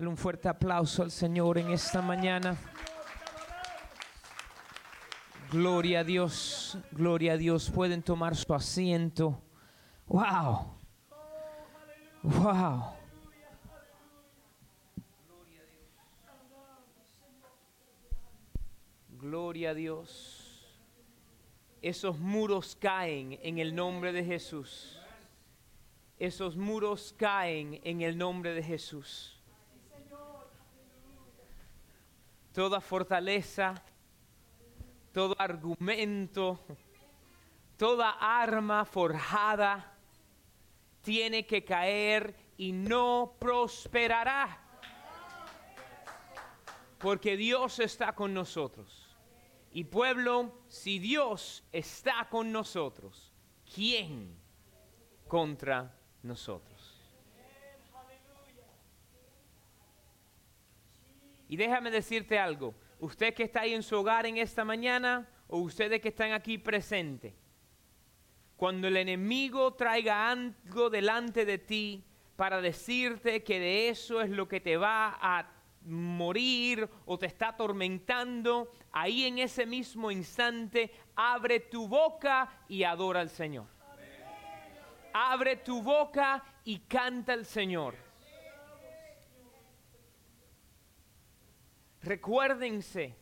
Dale 0.00 0.08
un 0.08 0.16
fuerte 0.16 0.48
aplauso 0.48 1.02
al 1.02 1.10
Señor 1.10 1.58
en 1.58 1.72
esta 1.72 2.00
mañana. 2.00 2.56
Gloria 5.52 6.00
a 6.00 6.04
Dios, 6.04 6.78
gloria 6.90 7.34
a 7.34 7.36
Dios. 7.36 7.68
Pueden 7.68 8.02
tomar 8.02 8.34
su 8.34 8.54
asiento. 8.54 9.42
Wow. 10.06 10.72
Wow. 12.22 12.94
Gloria 19.18 19.70
a 19.72 19.74
Dios. 19.74 20.80
Esos 21.82 22.18
muros 22.18 22.74
caen 22.74 23.38
en 23.42 23.58
el 23.58 23.74
nombre 23.74 24.14
de 24.14 24.24
Jesús. 24.24 24.98
Esos 26.18 26.56
muros 26.56 27.14
caen 27.18 27.82
en 27.84 28.00
el 28.00 28.16
nombre 28.16 28.54
de 28.54 28.62
Jesús. 28.62 29.39
Toda 32.52 32.80
fortaleza, 32.80 33.74
todo 35.12 35.34
argumento, 35.38 36.60
toda 37.76 38.10
arma 38.10 38.84
forjada 38.84 39.96
tiene 41.02 41.46
que 41.46 41.64
caer 41.64 42.34
y 42.56 42.72
no 42.72 43.36
prosperará. 43.38 44.66
Porque 46.98 47.36
Dios 47.36 47.78
está 47.78 48.14
con 48.14 48.34
nosotros. 48.34 49.16
Y 49.72 49.84
pueblo, 49.84 50.52
si 50.68 50.98
Dios 50.98 51.64
está 51.72 52.28
con 52.28 52.52
nosotros, 52.52 53.32
¿quién 53.74 54.36
contra 55.28 55.96
nosotros? 56.22 56.69
Y 61.50 61.56
déjame 61.56 61.90
decirte 61.90 62.38
algo, 62.38 62.76
usted 63.00 63.34
que 63.34 63.42
está 63.42 63.62
ahí 63.62 63.74
en 63.74 63.82
su 63.82 63.96
hogar 63.96 64.24
en 64.24 64.36
esta 64.36 64.64
mañana 64.64 65.28
o 65.48 65.58
ustedes 65.58 66.00
que 66.00 66.10
están 66.10 66.30
aquí 66.30 66.58
presentes, 66.58 67.34
cuando 68.56 68.86
el 68.86 68.96
enemigo 68.96 69.74
traiga 69.74 70.30
algo 70.30 70.90
delante 70.90 71.44
de 71.44 71.58
ti 71.58 72.04
para 72.36 72.60
decirte 72.60 73.42
que 73.42 73.58
de 73.58 73.88
eso 73.88 74.20
es 74.20 74.30
lo 74.30 74.46
que 74.46 74.60
te 74.60 74.76
va 74.76 75.18
a 75.20 75.50
morir 75.86 76.88
o 77.04 77.18
te 77.18 77.26
está 77.26 77.48
atormentando, 77.48 78.70
ahí 78.92 79.24
en 79.24 79.40
ese 79.40 79.66
mismo 79.66 80.12
instante 80.12 80.92
abre 81.16 81.58
tu 81.58 81.88
boca 81.88 82.48
y 82.68 82.84
adora 82.84 83.22
al 83.22 83.30
Señor. 83.30 83.66
Abre 85.12 85.56
tu 85.56 85.82
boca 85.82 86.44
y 86.62 86.78
canta 86.78 87.32
al 87.32 87.44
Señor. 87.44 88.09
Recuérdense 92.02 93.16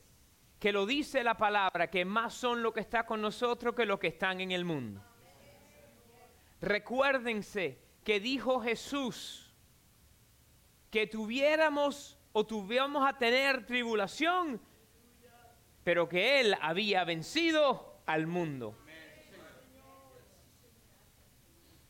que 0.59 0.73
lo 0.73 0.87
dice 0.87 1.23
la 1.23 1.37
palabra, 1.37 1.91
que 1.91 2.05
más 2.05 2.35
son 2.35 2.63
lo 2.63 2.73
que 2.73 2.81
está 2.81 3.07
con 3.07 3.21
nosotros 3.21 3.75
que 3.75 3.87
los 3.87 3.99
que 3.99 4.09
están 4.09 4.41
en 4.41 4.53
el 4.53 4.65
mundo. 4.65 5.03
Recuérdense 6.61 7.79
que 8.05 8.21
dijo 8.21 8.61
Jesús 8.61 9.53
que 10.91 11.07
tuviéramos 11.07 12.19
o 12.33 12.47
tuviéramos 12.47 13.07
a 13.07 13.17
tener 13.17 13.67
tribulación, 13.67 14.61
pero 15.85 16.09
que 16.09 16.41
Él 16.41 16.57
había 16.61 17.05
vencido 17.05 18.01
al 18.07 18.27
mundo. 18.27 18.77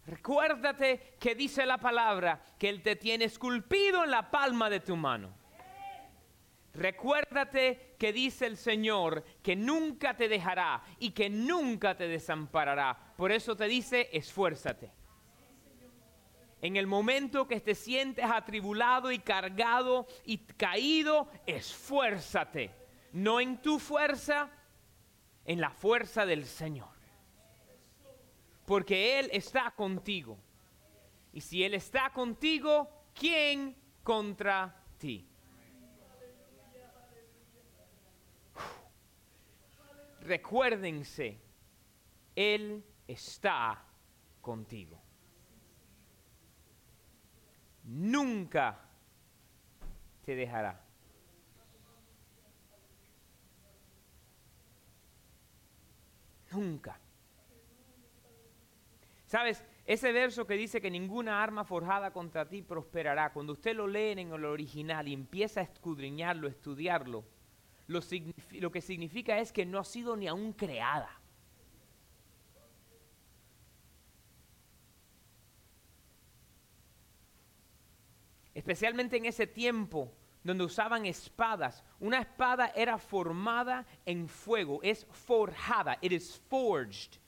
Recuérdate 0.06 1.16
que 1.20 1.34
dice 1.34 1.66
la 1.66 1.78
palabra 1.78 2.42
que 2.58 2.68
Él 2.70 2.82
te 2.82 2.96
tiene 2.96 3.26
esculpido 3.26 4.04
en 4.04 4.10
la 4.10 4.30
palma 4.30 4.70
de 4.70 4.80
tu 4.80 4.96
mano. 4.96 5.37
Recuérdate 6.78 7.96
que 7.98 8.12
dice 8.12 8.46
el 8.46 8.56
Señor 8.56 9.24
que 9.42 9.56
nunca 9.56 10.16
te 10.16 10.28
dejará 10.28 10.80
y 11.00 11.10
que 11.10 11.28
nunca 11.28 11.96
te 11.96 12.06
desamparará. 12.06 12.96
Por 13.16 13.32
eso 13.32 13.56
te 13.56 13.66
dice, 13.66 14.08
esfuérzate. 14.12 14.92
En 16.62 16.76
el 16.76 16.86
momento 16.86 17.48
que 17.48 17.60
te 17.60 17.74
sientes 17.74 18.24
atribulado 18.24 19.10
y 19.10 19.18
cargado 19.18 20.06
y 20.24 20.38
caído, 20.38 21.28
esfuérzate. 21.46 22.70
No 23.12 23.40
en 23.40 23.60
tu 23.60 23.80
fuerza, 23.80 24.48
en 25.44 25.60
la 25.60 25.70
fuerza 25.70 26.26
del 26.26 26.44
Señor. 26.44 26.96
Porque 28.66 29.18
Él 29.18 29.30
está 29.32 29.72
contigo. 29.72 30.38
Y 31.32 31.40
si 31.40 31.64
Él 31.64 31.74
está 31.74 32.10
contigo, 32.10 32.88
¿quién 33.14 33.76
contra 34.04 34.84
ti? 34.96 35.27
Recuérdense, 40.28 41.40
Él 42.36 42.84
está 43.06 43.82
contigo. 44.40 45.02
nunca 47.88 48.78
te 50.24 50.34
dejará. 50.34 50.84
Nunca. 56.52 56.98
¿Sabes? 59.26 59.64
Ese 59.84 60.12
verso 60.12 60.46
que 60.46 60.54
dice 60.54 60.80
que 60.80 60.90
ninguna 60.90 61.42
arma 61.42 61.64
forjada 61.64 62.12
contra 62.12 62.48
ti 62.48 62.62
prosperará, 62.62 63.32
cuando 63.32 63.52
usted 63.54 63.74
lo 63.74 63.86
lee 63.86 64.12
en 64.12 64.32
el 64.32 64.44
original 64.44 65.08
y 65.08 65.14
empieza 65.14 65.60
a 65.60 65.64
escudriñarlo, 65.64 66.48
estudiarlo, 66.48 67.24
lo, 67.88 68.70
que 68.70 68.80
significa 68.80 69.38
es 69.38 69.52
que 69.52 69.66
no 69.66 69.78
ha 69.78 69.84
sido 69.84 70.16
ni 70.16 70.28
aún 70.28 70.52
creada. 70.52 71.14
especialmente 78.54 79.16
en 79.16 79.24
ese 79.24 79.46
tiempo 79.46 80.12
donde 80.42 80.64
usaban 80.64 81.06
espadas. 81.06 81.84
Una 82.00 82.18
espada 82.18 82.72
era 82.74 82.98
formada 82.98 83.86
en 84.04 84.28
fuego, 84.28 84.80
es 84.82 85.06
forjada, 85.12 85.96
it 86.00 86.10
is 86.10 86.42
forged. 86.48 87.20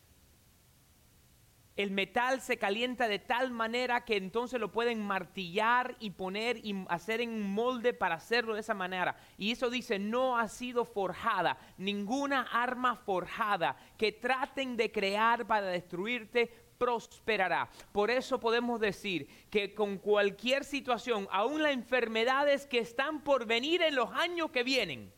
El 1.76 1.92
metal 1.92 2.40
se 2.40 2.58
calienta 2.58 3.08
de 3.08 3.18
tal 3.18 3.52
manera 3.52 4.04
que 4.04 4.16
entonces 4.16 4.60
lo 4.60 4.70
pueden 4.70 5.00
martillar 5.02 5.96
y 6.00 6.10
poner 6.10 6.58
y 6.58 6.84
hacer 6.88 7.20
en 7.20 7.30
un 7.30 7.54
molde 7.54 7.94
para 7.94 8.16
hacerlo 8.16 8.54
de 8.54 8.60
esa 8.60 8.74
manera. 8.74 9.16
Y 9.38 9.52
eso 9.52 9.70
dice, 9.70 9.98
no 9.98 10.36
ha 10.36 10.48
sido 10.48 10.84
forjada, 10.84 11.56
ninguna 11.78 12.42
arma 12.52 12.96
forjada 12.96 13.76
que 13.96 14.12
traten 14.12 14.76
de 14.76 14.92
crear 14.92 15.46
para 15.46 15.66
destruirte 15.66 16.50
prosperará. 16.80 17.68
Por 17.92 18.10
eso 18.10 18.40
podemos 18.40 18.80
decir 18.80 19.28
que 19.50 19.74
con 19.74 19.98
cualquier 19.98 20.64
situación, 20.64 21.28
aún 21.30 21.62
las 21.62 21.72
enfermedades 21.72 22.66
que 22.66 22.78
están 22.78 23.22
por 23.22 23.44
venir 23.44 23.82
en 23.82 23.94
los 23.94 24.10
años 24.12 24.50
que 24.50 24.62
vienen, 24.62 25.12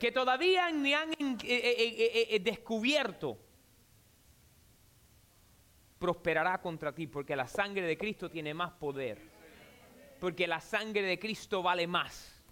que 0.00 0.10
todavía 0.10 0.68
ni 0.72 0.94
han 0.94 1.12
eh, 1.12 1.36
eh, 1.44 2.26
eh, 2.30 2.40
descubierto, 2.40 3.38
prosperará 6.02 6.60
contra 6.60 6.92
ti, 6.92 7.06
porque 7.06 7.36
la 7.36 7.46
sangre 7.46 7.86
de 7.86 7.96
Cristo 7.96 8.28
tiene 8.28 8.52
más 8.52 8.72
poder, 8.72 9.22
porque 10.18 10.48
la 10.48 10.60
sangre 10.60 11.02
de 11.02 11.16
Cristo 11.16 11.62
vale 11.62 11.86
más. 11.86 12.42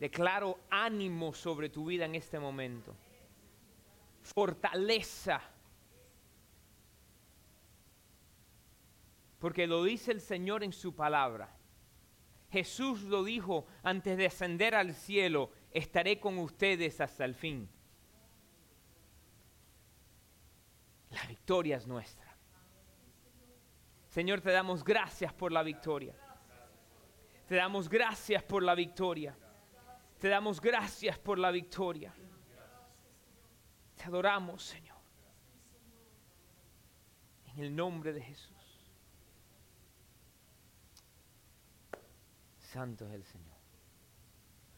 Declaro 0.00 0.58
ánimo 0.68 1.32
sobre 1.32 1.68
tu 1.68 1.84
vida 1.86 2.06
en 2.06 2.16
este 2.16 2.40
momento. 2.40 2.96
Fortaleza. 4.22 5.40
Porque 9.38 9.68
lo 9.68 9.84
dice 9.84 10.10
el 10.10 10.20
Señor 10.20 10.64
en 10.64 10.72
su 10.72 10.92
palabra. 10.92 11.56
Jesús 12.50 13.02
lo 13.02 13.22
dijo 13.22 13.66
antes 13.82 14.16
de 14.16 14.26
ascender 14.26 14.74
al 14.74 14.94
cielo, 14.94 15.50
estaré 15.78 16.20
con 16.20 16.38
ustedes 16.38 17.00
hasta 17.00 17.24
el 17.24 17.34
fin. 17.34 17.68
La 21.10 21.24
victoria 21.26 21.76
es 21.76 21.86
nuestra. 21.86 22.36
Señor, 24.08 24.40
te 24.40 24.50
damos 24.50 24.84
gracias 24.84 25.32
por 25.32 25.52
la 25.52 25.62
victoria. 25.62 26.14
Te 27.46 27.54
damos 27.54 27.88
gracias 27.88 28.42
por 28.42 28.62
la 28.62 28.74
victoria. 28.74 29.36
Te 30.18 30.28
damos 30.28 30.60
gracias 30.60 31.18
por 31.18 31.38
la 31.38 31.50
victoria. 31.50 32.12
Te 33.96 34.04
adoramos, 34.04 34.62
Señor. 34.62 34.98
En 37.46 37.58
el 37.60 37.74
nombre 37.74 38.12
de 38.12 38.22
Jesús. 38.22 38.54
Santo 42.58 43.06
es 43.06 43.14
el 43.14 43.24
Señor. 43.24 43.57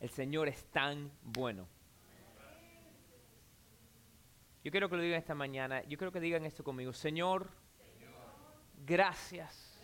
El 0.01 0.09
Señor 0.09 0.49
es 0.49 0.65
tan 0.71 1.13
bueno. 1.23 1.69
Yo 4.65 4.71
quiero 4.71 4.89
que 4.89 4.97
lo 4.97 5.03
digan 5.03 5.19
esta 5.19 5.35
mañana. 5.35 5.83
Yo 5.85 5.97
quiero 5.99 6.11
que 6.11 6.21
digan 6.21 6.45
esto 6.45 6.65
conmigo. 6.65 6.93
Señor, 6.93 7.51
gracias 8.85 9.79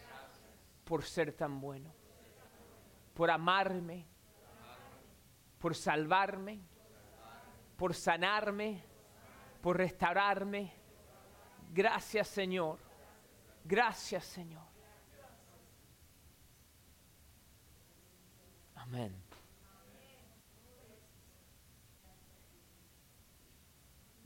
por 0.85 1.03
ser 1.03 1.33
tan 1.33 1.61
bueno, 1.61 1.93
por 3.15 3.31
amarme, 3.31 4.07
por 5.59 5.75
salvarme, 5.75 6.61
por 7.77 7.95
sanarme, 7.95 8.83
por 9.61 9.77
restaurarme. 9.77 10.73
Gracias 11.73 12.29
Señor, 12.29 12.79
gracias 13.65 14.25
Señor. 14.25 14.65
Amén. 18.77 19.25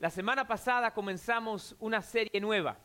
La 0.01 0.09
semana 0.09 0.47
pasada 0.47 0.95
comenzamos 0.95 1.75
una 1.79 2.01
serie 2.01 2.41
nueva, 2.41 2.75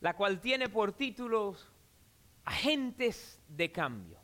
la 0.00 0.16
cual 0.16 0.40
tiene 0.40 0.68
por 0.68 0.90
título 0.90 1.54
Agentes 2.44 3.40
de 3.46 3.70
Cambio. 3.70 4.18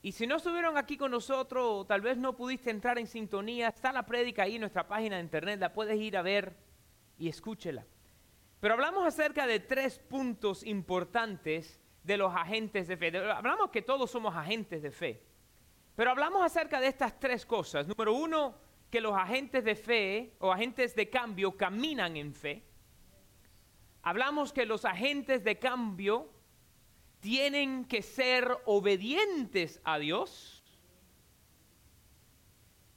Y 0.00 0.12
si 0.12 0.28
no 0.28 0.36
estuvieron 0.36 0.78
aquí 0.78 0.96
con 0.96 1.10
nosotros, 1.10 1.88
tal 1.88 2.02
vez 2.02 2.18
no 2.18 2.36
pudiste 2.36 2.70
entrar 2.70 3.00
en 3.00 3.08
sintonía, 3.08 3.66
está 3.66 3.90
la 3.90 4.06
prédica 4.06 4.44
ahí 4.44 4.54
en 4.54 4.60
nuestra 4.60 4.86
página 4.86 5.16
de 5.16 5.22
internet, 5.22 5.58
la 5.58 5.72
puedes 5.72 5.98
ir 6.00 6.16
a 6.16 6.22
ver 6.22 6.56
y 7.18 7.28
escúchela. 7.28 7.84
Pero 8.60 8.74
hablamos 8.74 9.04
acerca 9.04 9.44
de 9.48 9.58
tres 9.58 9.98
puntos 9.98 10.62
importantes 10.64 11.80
de 12.04 12.16
los 12.16 12.32
agentes 12.32 12.86
de 12.86 12.96
fe. 12.96 13.18
Hablamos 13.28 13.70
que 13.70 13.82
todos 13.82 14.08
somos 14.08 14.36
agentes 14.36 14.80
de 14.82 14.92
fe. 14.92 15.20
Pero 15.96 16.12
hablamos 16.12 16.44
acerca 16.44 16.78
de 16.78 16.86
estas 16.86 17.18
tres 17.18 17.44
cosas. 17.44 17.88
Número 17.88 18.14
uno, 18.14 18.69
que 18.90 19.00
los 19.00 19.14
agentes 19.14 19.64
de 19.64 19.76
fe 19.76 20.34
o 20.40 20.52
agentes 20.52 20.94
de 20.94 21.08
cambio 21.08 21.56
caminan 21.56 22.16
en 22.16 22.34
fe. 22.34 22.64
Hablamos 24.02 24.52
que 24.52 24.66
los 24.66 24.84
agentes 24.84 25.44
de 25.44 25.58
cambio 25.58 26.30
tienen 27.20 27.84
que 27.84 28.02
ser 28.02 28.48
obedientes 28.64 29.80
a 29.84 29.98
Dios. 29.98 30.64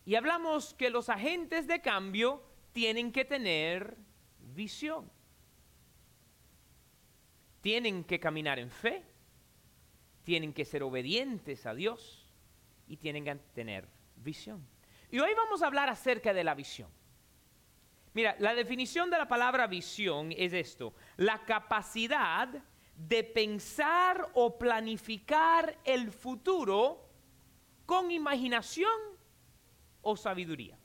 Y 0.06 0.16
hablamos 0.16 0.74
que 0.74 0.90
los 0.90 1.10
agentes 1.10 1.68
de 1.68 1.82
cambio 1.82 2.44
tienen 2.72 3.12
que 3.12 3.26
tener 3.26 3.98
visión. 4.40 5.10
Tienen 7.62 8.04
que 8.04 8.20
caminar 8.20 8.60
en 8.60 8.70
fe, 8.70 9.06
tienen 10.24 10.52
que 10.52 10.66
ser 10.66 10.84
obedientes 10.84 11.66
a 11.66 11.74
Dios 11.74 12.28
y 12.88 12.98
tienen 12.98 13.24
que 13.24 13.36
tener 13.54 13.88
visión. 14.18 14.73
Y 15.14 15.20
hoy 15.20 15.32
vamos 15.36 15.62
a 15.62 15.68
hablar 15.68 15.90
acerca 15.90 16.34
de 16.34 16.44
la 16.44 16.56
visión. 16.56 16.90
Mira, 18.16 18.36
la 18.40 18.56
definición 18.56 19.12
de 19.12 19.20
la 19.20 19.28
palabra 19.28 19.68
visión 19.68 20.34
es 20.36 20.54
esto, 20.54 20.96
la 21.18 21.46
capacidad 21.46 22.50
de 22.96 23.24
pensar 23.24 24.32
o 24.34 24.58
planificar 24.58 25.78
el 25.84 26.12
futuro 26.12 27.12
con 27.86 28.10
imaginación 28.10 28.90
o 30.02 30.18
sabiduría. 30.18 30.80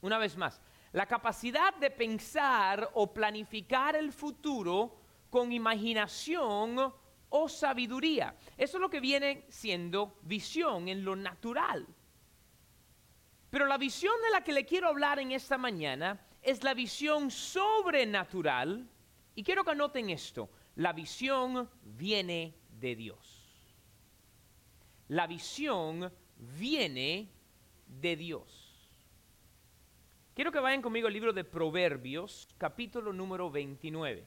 Una 0.00 0.18
vez 0.18 0.36
más, 0.36 0.62
la 0.92 1.06
capacidad 1.06 1.74
de 1.74 1.90
pensar 1.90 2.88
o 2.94 3.12
planificar 3.12 3.96
el 3.96 4.12
futuro 4.12 5.00
con 5.28 5.50
imaginación 5.50 6.94
o 7.30 7.48
sabiduría. 7.48 8.36
Eso 8.56 8.76
es 8.76 8.80
lo 8.80 8.90
que 8.90 9.00
viene 9.00 9.44
siendo 9.48 10.20
visión 10.22 10.86
en 10.86 11.04
lo 11.04 11.16
natural. 11.16 11.84
Pero 13.56 13.68
la 13.68 13.78
visión 13.78 14.12
de 14.22 14.30
la 14.32 14.44
que 14.44 14.52
le 14.52 14.66
quiero 14.66 14.86
hablar 14.86 15.18
en 15.18 15.32
esta 15.32 15.56
mañana 15.56 16.20
es 16.42 16.62
la 16.62 16.74
visión 16.74 17.30
sobrenatural. 17.30 18.86
Y 19.34 19.42
quiero 19.42 19.64
que 19.64 19.70
anoten 19.70 20.10
esto. 20.10 20.50
La 20.74 20.92
visión 20.92 21.66
viene 21.82 22.54
de 22.78 22.94
Dios. 22.94 23.74
La 25.08 25.26
visión 25.26 26.12
viene 26.36 27.30
de 27.86 28.16
Dios. 28.16 28.90
Quiero 30.34 30.52
que 30.52 30.60
vayan 30.60 30.82
conmigo 30.82 31.06
al 31.06 31.14
libro 31.14 31.32
de 31.32 31.44
Proverbios, 31.44 32.50
capítulo 32.58 33.10
número 33.10 33.50
29. 33.50 34.26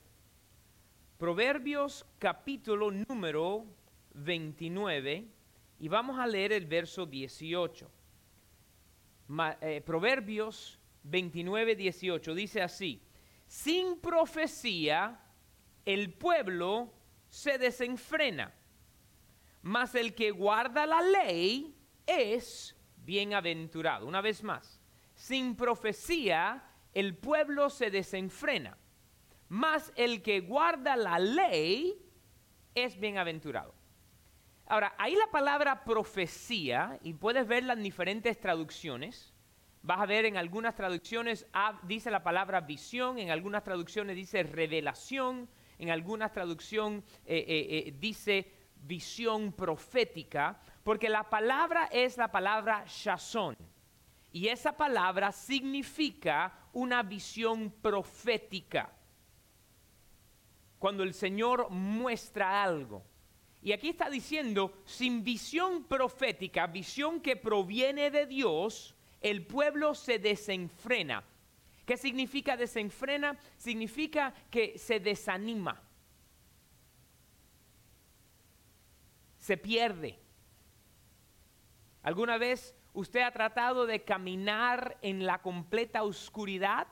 Proverbios, 1.19 2.03
capítulo 2.17 2.89
número 2.89 3.63
29, 4.15 5.27
y 5.81 5.87
vamos 5.87 6.17
a 6.17 6.25
leer 6.25 6.51
el 6.51 6.65
verso 6.65 7.05
18. 7.05 7.98
Eh, 9.61 9.81
Proverbios 9.85 10.79
29, 11.03 11.75
18 11.75 12.33
dice 12.33 12.61
así, 12.63 13.01
sin 13.45 13.99
profecía 13.99 15.19
el 15.85 16.13
pueblo 16.13 16.91
se 17.29 17.59
desenfrena, 17.59 18.53
mas 19.61 19.93
el 19.93 20.15
que 20.15 20.31
guarda 20.31 20.87
la 20.87 21.01
ley 21.01 21.75
es 22.07 22.75
bienaventurado. 22.97 24.07
Una 24.07 24.21
vez 24.21 24.43
más, 24.43 24.81
sin 25.13 25.55
profecía 25.55 26.63
el 26.93 27.15
pueblo 27.15 27.69
se 27.69 27.91
desenfrena, 27.91 28.77
mas 29.47 29.93
el 29.95 30.23
que 30.23 30.39
guarda 30.39 30.95
la 30.95 31.19
ley 31.19 32.01
es 32.73 32.99
bienaventurado. 32.99 33.78
Ahora, 34.69 34.93
ahí 34.99 35.15
la 35.15 35.25
palabra 35.31 35.83
profecía, 35.83 36.99
y 37.01 37.15
puedes 37.15 37.47
verla 37.47 37.73
en 37.73 37.81
diferentes 37.81 38.39
traducciones. 38.39 39.33
Vas 39.81 39.99
a 39.99 40.05
ver 40.05 40.25
en 40.25 40.37
algunas 40.37 40.75
traducciones 40.75 41.47
dice 41.83 42.11
la 42.11 42.21
palabra 42.21 42.61
visión, 42.61 43.17
en 43.17 43.31
algunas 43.31 43.63
traducciones 43.63 44.15
dice 44.15 44.43
revelación, 44.43 45.49
en 45.79 45.89
algunas 45.89 46.31
traducciones 46.31 47.03
eh, 47.25 47.45
eh, 47.47 47.87
eh, 47.87 47.95
dice 47.99 48.51
visión 48.75 49.53
profética, 49.53 50.59
porque 50.83 51.09
la 51.09 51.27
palabra 51.27 51.89
es 51.91 52.15
la 52.17 52.31
palabra 52.31 52.83
shazón. 52.85 53.57
Y 54.31 54.49
esa 54.49 54.77
palabra 54.77 55.31
significa 55.31 56.53
una 56.73 57.01
visión 57.01 57.71
profética. 57.81 58.93
Cuando 60.77 61.01
el 61.01 61.15
Señor 61.15 61.71
muestra 61.71 62.61
algo. 62.61 63.03
Y 63.61 63.73
aquí 63.73 63.89
está 63.89 64.09
diciendo, 64.09 64.81
sin 64.85 65.23
visión 65.23 65.83
profética, 65.83 66.67
visión 66.67 67.19
que 67.19 67.35
proviene 67.35 68.09
de 68.09 68.25
Dios, 68.25 68.95
el 69.19 69.45
pueblo 69.45 69.95
se 69.95 70.17
desenfrena. 70.17 71.23
¿Qué 71.85 71.97
significa 71.97 72.55
desenfrena? 72.55 73.37
Significa 73.57 74.33
que 74.49 74.77
se 74.77 74.99
desanima. 74.99 75.81
Se 79.37 79.57
pierde. 79.57 80.19
¿Alguna 82.03 82.37
vez 82.37 82.75
usted 82.93 83.21
ha 83.21 83.31
tratado 83.31 83.85
de 83.85 84.03
caminar 84.03 84.97
en 85.01 85.25
la 85.25 85.41
completa 85.41 86.03
oscuridad? 86.03 86.87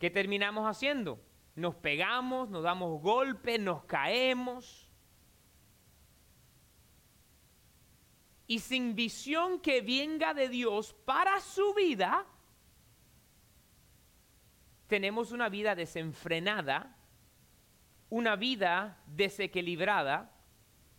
¿Qué 0.00 0.10
terminamos 0.10 0.66
haciendo? 0.66 1.20
Nos 1.54 1.74
pegamos, 1.76 2.48
nos 2.48 2.62
damos 2.62 3.00
golpes, 3.00 3.60
nos 3.60 3.84
caemos. 3.84 4.88
Y 8.46 8.58
sin 8.58 8.94
visión 8.94 9.60
que 9.60 9.80
venga 9.80 10.34
de 10.34 10.48
Dios 10.48 10.94
para 11.04 11.40
su 11.40 11.74
vida, 11.74 12.26
tenemos 14.86 15.32
una 15.32 15.48
vida 15.48 15.74
desenfrenada, 15.74 16.96
una 18.10 18.36
vida 18.36 19.02
desequilibrada, 19.06 20.30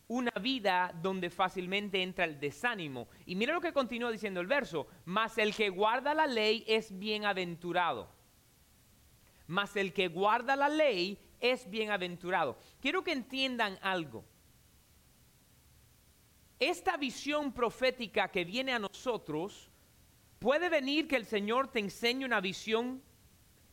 una 0.07 0.31
vida 0.41 0.93
donde 1.01 1.29
fácilmente 1.29 2.01
entra 2.01 2.25
el 2.25 2.39
desánimo. 2.39 3.07
Y 3.25 3.35
mira 3.35 3.53
lo 3.53 3.61
que 3.61 3.73
continúa 3.73 4.11
diciendo 4.11 4.39
el 4.39 4.47
verso, 4.47 4.87
mas 5.05 5.37
el 5.37 5.55
que 5.55 5.69
guarda 5.69 6.13
la 6.13 6.27
ley 6.27 6.63
es 6.67 6.97
bienaventurado 6.97 8.22
mas 9.47 9.75
el 9.75 9.93
que 9.93 10.07
guarda 10.07 10.55
la 10.55 10.69
ley 10.69 11.19
es 11.39 11.69
bienaventurado. 11.69 12.57
Quiero 12.79 13.03
que 13.03 13.11
entiendan 13.11 13.77
algo. 13.81 14.23
Esta 16.59 16.95
visión 16.95 17.51
profética 17.51 18.29
que 18.29 18.45
viene 18.45 18.71
a 18.71 18.79
nosotros, 18.79 19.69
puede 20.39 20.69
venir 20.69 21.07
que 21.07 21.17
el 21.17 21.25
Señor 21.25 21.67
te 21.69 21.79
enseñe 21.79 22.23
una 22.23 22.39
visión, 22.39 23.03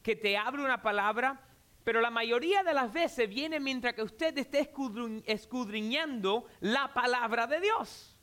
que 0.03 0.17
te 0.17 0.37
abre 0.37 0.65
una 0.65 0.83
palabra, 0.83 1.47
pero 1.85 2.01
la 2.01 2.11
mayoría 2.11 2.63
de 2.65 2.75
las 2.75 2.93
veces 2.93 3.29
viene 3.29 3.61
mientras 3.61 3.95
que 3.95 4.03
usted 4.03 4.37
esté 4.37 4.73
escudriñando 5.27 6.47
la 6.61 6.93
palabra 6.93 7.47
de 7.47 7.61
Dios. 7.61 8.17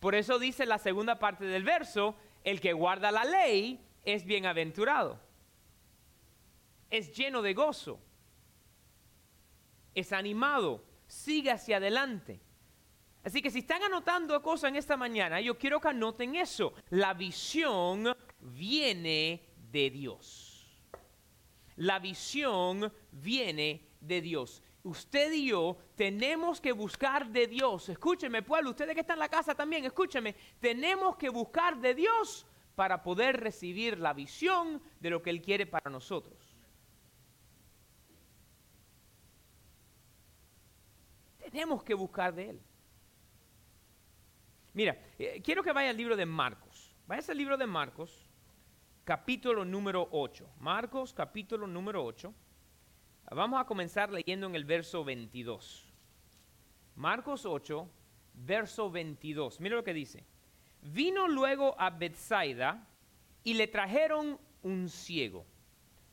Por 0.00 0.14
eso 0.14 0.38
dice 0.38 0.66
la 0.66 0.78
segunda 0.78 1.18
parte 1.18 1.44
del 1.44 1.62
verso, 1.62 2.16
el 2.42 2.60
que 2.60 2.72
guarda 2.72 3.12
la 3.12 3.24
ley 3.24 3.80
es 4.04 4.24
bienaventurado 4.24 5.29
es 6.90 7.16
lleno 7.16 7.40
de 7.42 7.54
gozo, 7.54 8.00
es 9.94 10.12
animado, 10.12 10.84
sigue 11.06 11.50
hacia 11.50 11.78
adelante. 11.78 12.40
Así 13.22 13.42
que 13.42 13.50
si 13.50 13.60
están 13.60 13.82
anotando 13.82 14.40
cosas 14.42 14.70
en 14.70 14.76
esta 14.76 14.96
mañana, 14.96 15.40
yo 15.40 15.58
quiero 15.58 15.80
que 15.80 15.88
anoten 15.88 16.36
eso. 16.36 16.72
La 16.90 17.12
visión 17.12 18.16
viene 18.40 19.42
de 19.70 19.90
Dios. 19.90 20.50
La 21.76 21.98
visión 21.98 22.92
viene 23.12 23.88
de 24.00 24.20
Dios. 24.20 24.62
Usted 24.82 25.32
y 25.32 25.48
yo 25.48 25.76
tenemos 25.94 26.60
que 26.60 26.72
buscar 26.72 27.28
de 27.28 27.46
Dios. 27.46 27.90
Escúcheme, 27.90 28.42
pueblo, 28.42 28.70
ustedes 28.70 28.94
que 28.94 29.00
están 29.00 29.16
en 29.16 29.20
la 29.20 29.28
casa 29.28 29.54
también, 29.54 29.84
escúcheme. 29.84 30.34
Tenemos 30.58 31.16
que 31.16 31.28
buscar 31.28 31.78
de 31.78 31.94
Dios 31.94 32.46
para 32.74 33.02
poder 33.02 33.38
recibir 33.38 33.98
la 33.98 34.14
visión 34.14 34.82
de 35.00 35.10
lo 35.10 35.20
que 35.20 35.28
Él 35.28 35.42
quiere 35.42 35.66
para 35.66 35.90
nosotros. 35.90 36.49
Tenemos 41.50 41.82
que 41.82 41.94
buscar 41.94 42.34
de 42.34 42.50
Él. 42.50 42.60
Mira, 44.72 44.96
eh, 45.18 45.40
quiero 45.42 45.62
que 45.62 45.72
vaya 45.72 45.90
al 45.90 45.96
libro 45.96 46.16
de 46.16 46.26
Marcos. 46.26 46.94
Vaya 47.06 47.24
al 47.28 47.36
libro 47.36 47.56
de 47.56 47.66
Marcos, 47.66 48.30
capítulo 49.04 49.64
número 49.64 50.08
8. 50.12 50.48
Marcos, 50.60 51.12
capítulo 51.12 51.66
número 51.66 52.04
8. 52.04 52.32
Vamos 53.32 53.60
a 53.60 53.64
comenzar 53.64 54.10
leyendo 54.10 54.46
en 54.46 54.54
el 54.54 54.64
verso 54.64 55.04
22. 55.04 55.92
Marcos 56.94 57.44
8, 57.46 57.88
verso 58.34 58.90
22. 58.90 59.60
Mira 59.60 59.76
lo 59.76 59.84
que 59.84 59.94
dice. 59.94 60.24
Vino 60.82 61.26
luego 61.26 61.74
a 61.78 61.90
Bethsaida 61.90 62.86
y 63.42 63.54
le 63.54 63.66
trajeron 63.66 64.38
un 64.62 64.88
ciego. 64.88 65.44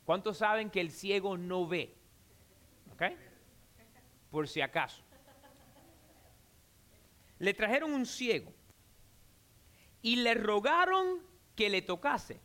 ¿Cuántos 0.04 0.38
saben 0.38 0.70
que 0.70 0.80
el 0.80 0.90
ciego 0.90 1.36
no 1.36 1.66
ve? 1.66 1.94
¿Ok? 2.92 3.02
Por 4.30 4.48
si 4.48 4.60
acaso. 4.60 5.07
Le 7.38 7.54
trajeron 7.54 7.92
un 7.92 8.06
ciego 8.06 8.52
y 10.02 10.16
le 10.16 10.34
rogaron 10.34 11.20
que 11.54 11.70
le 11.70 11.82
tocase. 11.82 12.40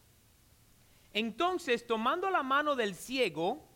Entonces, 1.14 1.86
tomando 1.86 2.30
la 2.30 2.44
mano 2.44 2.76
del 2.76 2.96
ciego, 2.96 3.68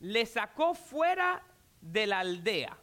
le 0.00 0.26
sacó 0.26 0.74
fuera 0.74 1.42
de 1.80 2.06
la 2.06 2.20
aldea 2.20 2.78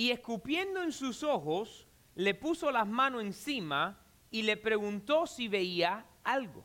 y 0.00 0.12
escupiendo 0.12 0.82
en 0.82 0.92
sus 0.92 1.22
ojos, 1.22 1.86
le 2.14 2.34
puso 2.34 2.70
las 2.70 2.86
manos 2.86 3.22
encima 3.22 4.00
y 4.30 4.42
le 4.42 4.56
preguntó 4.56 5.26
si 5.26 5.46
veía 5.46 6.06
algo. 6.24 6.64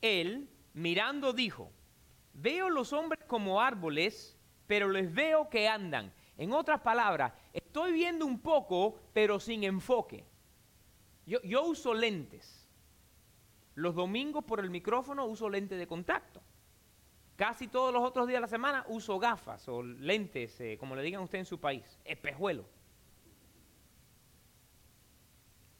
Él, 0.00 0.48
mirando, 0.74 1.32
dijo, 1.32 1.70
veo 2.32 2.70
los 2.70 2.92
hombres 2.92 3.22
como 3.28 3.60
árboles, 3.60 4.36
pero 4.66 4.88
les 4.88 5.14
veo 5.14 5.48
que 5.48 5.68
andan. 5.68 6.12
En 6.42 6.52
otras 6.52 6.80
palabras, 6.80 7.32
estoy 7.52 7.92
viendo 7.92 8.26
un 8.26 8.40
poco, 8.40 8.98
pero 9.12 9.38
sin 9.38 9.62
enfoque. 9.62 10.24
Yo, 11.24 11.62
uso 11.62 11.94
lentes. 11.94 12.66
Los 13.76 13.94
domingos 13.94 14.42
por 14.42 14.58
el 14.58 14.68
micrófono 14.68 15.24
uso 15.26 15.48
lente 15.48 15.76
de 15.76 15.86
contacto. 15.86 16.42
Casi 17.36 17.68
todos 17.68 17.94
los 17.94 18.02
otros 18.02 18.26
días 18.26 18.38
de 18.38 18.40
la 18.40 18.48
semana 18.48 18.84
uso 18.88 19.20
gafas 19.20 19.68
o 19.68 19.84
lentes, 19.84 20.60
eh, 20.60 20.76
como 20.80 20.96
le 20.96 21.02
digan 21.02 21.22
usted 21.22 21.38
en 21.38 21.46
su 21.46 21.60
país, 21.60 22.00
espejuelo. 22.04 22.64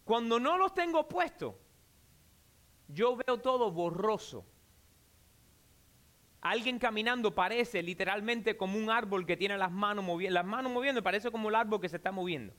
Cuando 0.05 0.39
no 0.39 0.57
los 0.59 0.73
tengo 0.75 1.09
puestos, 1.09 1.57
yo 2.87 3.17
veo 3.17 3.39
todo 3.39 3.73
borroso. 3.73 4.45
Alguien 6.43 6.81
caminando 6.81 7.35
parece 7.35 7.83
literalmente 7.85 8.57
como 8.57 8.77
un 8.77 8.91
árbol 8.91 9.25
que 9.25 9.37
tiene 9.37 9.57
las 9.57 9.71
manos 9.71 10.05
moviendo, 10.05 10.35
las 10.35 10.45
manos 10.45 10.73
moviendo, 10.73 11.01
parece 11.01 11.31
como 11.31 11.49
el 11.49 11.55
árbol 11.55 11.81
que 11.81 11.89
se 11.89 11.97
está 11.97 12.11
moviendo. 12.11 12.53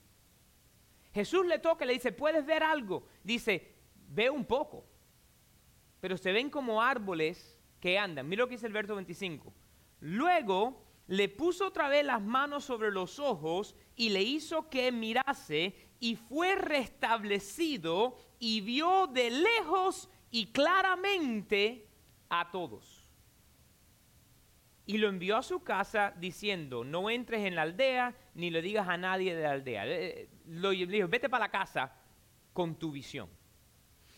Jesús 1.14 1.46
le 1.46 1.60
toca 1.60 1.84
y 1.84 1.88
le 1.88 1.94
dice, 1.94 2.14
¿puedes 2.14 2.46
ver 2.46 2.64
algo? 2.64 3.06
Dice, 3.24 3.76
veo 4.08 4.34
un 4.34 4.46
poco, 4.46 4.86
pero 6.00 6.18
se 6.18 6.32
ven 6.32 6.50
como 6.50 6.82
árboles 6.82 7.60
que 7.82 8.00
andan. 8.00 8.28
Mira 8.28 8.44
lo 8.44 8.48
que 8.48 8.56
dice 8.56 8.68
el 8.68 8.74
verso 8.74 8.96
25. 8.96 9.54
Luego 10.00 10.82
le 11.08 11.28
puso 11.28 11.68
otra 11.68 11.90
vez 11.90 12.06
las 12.06 12.22
manos 12.22 12.64
sobre 12.64 12.90
los 12.90 13.20
ojos 13.20 13.76
y 13.98 14.10
le 14.10 14.22
hizo 14.22 14.70
que 14.70 14.94
mirase 14.94 15.76
y 16.00 16.16
fue 16.16 16.56
restablecido 16.56 18.16
y 18.40 18.62
vio 18.62 19.08
de 19.08 19.30
lejos 19.30 20.10
y 20.32 20.48
claramente 20.54 21.88
a 22.30 22.50
todos. 22.50 22.93
Y 24.94 25.00
lo 25.00 25.10
envió 25.10 25.38
a 25.38 25.42
su 25.42 25.64
casa 25.64 26.14
diciendo, 26.18 26.84
no 26.84 27.10
entres 27.10 27.44
en 27.48 27.56
la 27.56 27.64
aldea 27.64 28.14
ni 28.36 28.52
le 28.52 28.62
digas 28.62 28.88
a 28.88 28.96
nadie 28.96 29.34
de 29.34 29.42
la 29.42 29.52
aldea. 29.54 29.86
Lo 30.46 30.70
dijo, 30.70 31.08
vete 31.08 31.30
para 31.30 31.46
la 31.46 31.50
casa 31.50 31.92
con 32.54 32.76
tu 32.76 32.92
visión. 32.92 33.28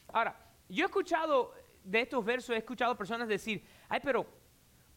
Ahora, 0.09 0.37
yo 0.67 0.83
he 0.83 0.87
escuchado 0.87 1.53
de 1.81 2.01
estos 2.01 2.25
versos 2.25 2.53
he 2.53 2.57
escuchado 2.57 2.97
personas 2.97 3.29
decir, 3.29 3.65
ay, 3.87 4.01
pero 4.03 4.27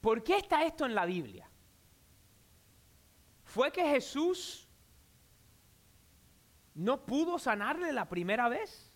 ¿por 0.00 0.24
qué 0.24 0.38
está 0.38 0.64
esto 0.64 0.84
en 0.84 0.96
la 0.96 1.06
Biblia? 1.06 1.48
¿Fue 3.44 3.70
que 3.70 3.84
Jesús 3.84 4.68
no 6.74 7.06
pudo 7.06 7.38
sanarle 7.38 7.92
la 7.92 8.08
primera 8.08 8.48
vez? 8.48 8.87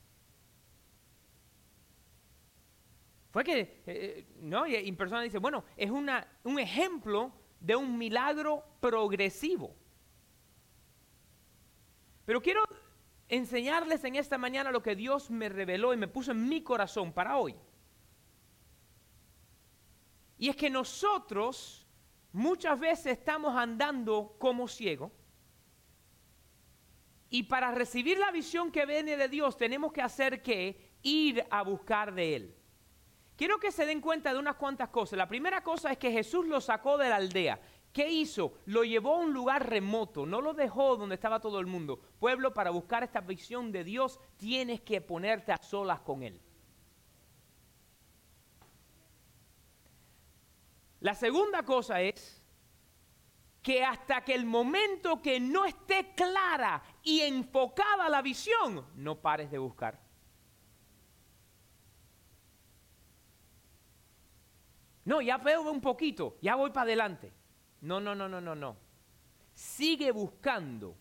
Fue 3.32 3.42
que, 3.42 3.60
eh, 3.60 3.72
eh, 3.86 4.26
¿no? 4.42 4.66
Y, 4.66 4.76
y 4.76 4.92
personas 4.92 5.24
dicen, 5.24 5.40
bueno, 5.40 5.64
es 5.76 5.90
una, 5.90 6.28
un 6.44 6.58
ejemplo 6.58 7.32
de 7.58 7.74
un 7.74 7.96
milagro 7.96 8.62
progresivo. 8.78 9.74
Pero 12.26 12.42
quiero 12.42 12.62
enseñarles 13.28 14.04
en 14.04 14.16
esta 14.16 14.36
mañana 14.36 14.70
lo 14.70 14.82
que 14.82 14.94
Dios 14.94 15.30
me 15.30 15.48
reveló 15.48 15.94
y 15.94 15.96
me 15.96 16.08
puso 16.08 16.32
en 16.32 16.46
mi 16.46 16.62
corazón 16.62 17.12
para 17.12 17.38
hoy. 17.38 17.56
Y 20.36 20.48
es 20.50 20.56
que 20.56 20.68
nosotros 20.68 21.86
muchas 22.32 22.78
veces 22.78 23.18
estamos 23.18 23.56
andando 23.56 24.36
como 24.38 24.68
ciegos. 24.68 25.10
Y 27.30 27.44
para 27.44 27.72
recibir 27.72 28.18
la 28.18 28.30
visión 28.30 28.70
que 28.70 28.84
viene 28.84 29.16
de 29.16 29.28
Dios 29.28 29.56
tenemos 29.56 29.90
que 29.92 30.02
hacer 30.02 30.42
que 30.42 30.92
ir 31.02 31.46
a 31.48 31.62
buscar 31.62 32.12
de 32.12 32.36
Él. 32.36 32.61
Quiero 33.42 33.58
que 33.58 33.72
se 33.72 33.86
den 33.86 34.00
cuenta 34.00 34.32
de 34.32 34.38
unas 34.38 34.54
cuantas 34.54 34.90
cosas. 34.90 35.16
La 35.16 35.26
primera 35.26 35.64
cosa 35.64 35.90
es 35.90 35.98
que 35.98 36.12
Jesús 36.12 36.46
lo 36.46 36.60
sacó 36.60 36.96
de 36.96 37.08
la 37.08 37.16
aldea. 37.16 37.60
¿Qué 37.92 38.08
hizo? 38.08 38.60
Lo 38.66 38.84
llevó 38.84 39.16
a 39.16 39.18
un 39.18 39.32
lugar 39.32 39.68
remoto, 39.68 40.24
no 40.24 40.40
lo 40.40 40.54
dejó 40.54 40.96
donde 40.96 41.16
estaba 41.16 41.40
todo 41.40 41.58
el 41.58 41.66
mundo. 41.66 41.98
Pueblo, 42.20 42.54
para 42.54 42.70
buscar 42.70 43.02
esta 43.02 43.20
visión 43.20 43.72
de 43.72 43.82
Dios 43.82 44.20
tienes 44.36 44.80
que 44.82 45.00
ponerte 45.00 45.50
a 45.50 45.56
solas 45.56 45.98
con 46.02 46.22
Él. 46.22 46.40
La 51.00 51.16
segunda 51.16 51.64
cosa 51.64 52.00
es 52.00 52.40
que 53.60 53.82
hasta 53.82 54.22
que 54.22 54.36
el 54.36 54.46
momento 54.46 55.20
que 55.20 55.40
no 55.40 55.64
esté 55.64 56.14
clara 56.14 56.80
y 57.02 57.22
enfocada 57.22 58.08
la 58.08 58.22
visión, 58.22 58.86
no 58.94 59.20
pares 59.20 59.50
de 59.50 59.58
buscar. 59.58 60.01
No, 65.04 65.20
ya 65.20 65.38
veo 65.38 65.70
un 65.70 65.80
poquito, 65.80 66.38
ya 66.40 66.54
voy 66.54 66.70
para 66.70 66.82
adelante. 66.82 67.32
No, 67.80 68.00
no, 68.00 68.14
no, 68.14 68.28
no, 68.28 68.40
no, 68.40 68.54
no. 68.54 68.76
Sigue 69.52 70.12
buscando 70.12 70.96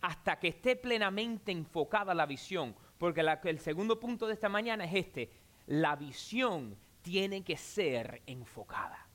hasta 0.00 0.38
que 0.38 0.48
esté 0.48 0.76
plenamente 0.76 1.52
enfocada 1.52 2.14
la 2.14 2.26
visión, 2.26 2.74
porque 2.98 3.20
el 3.20 3.58
segundo 3.60 4.00
punto 4.00 4.26
de 4.26 4.34
esta 4.34 4.48
mañana 4.48 4.84
es 4.84 4.94
este, 4.94 5.30
la 5.66 5.94
visión 5.96 6.76
tiene 7.02 7.44
que 7.44 7.56
ser 7.56 8.22
enfocada 8.26 9.12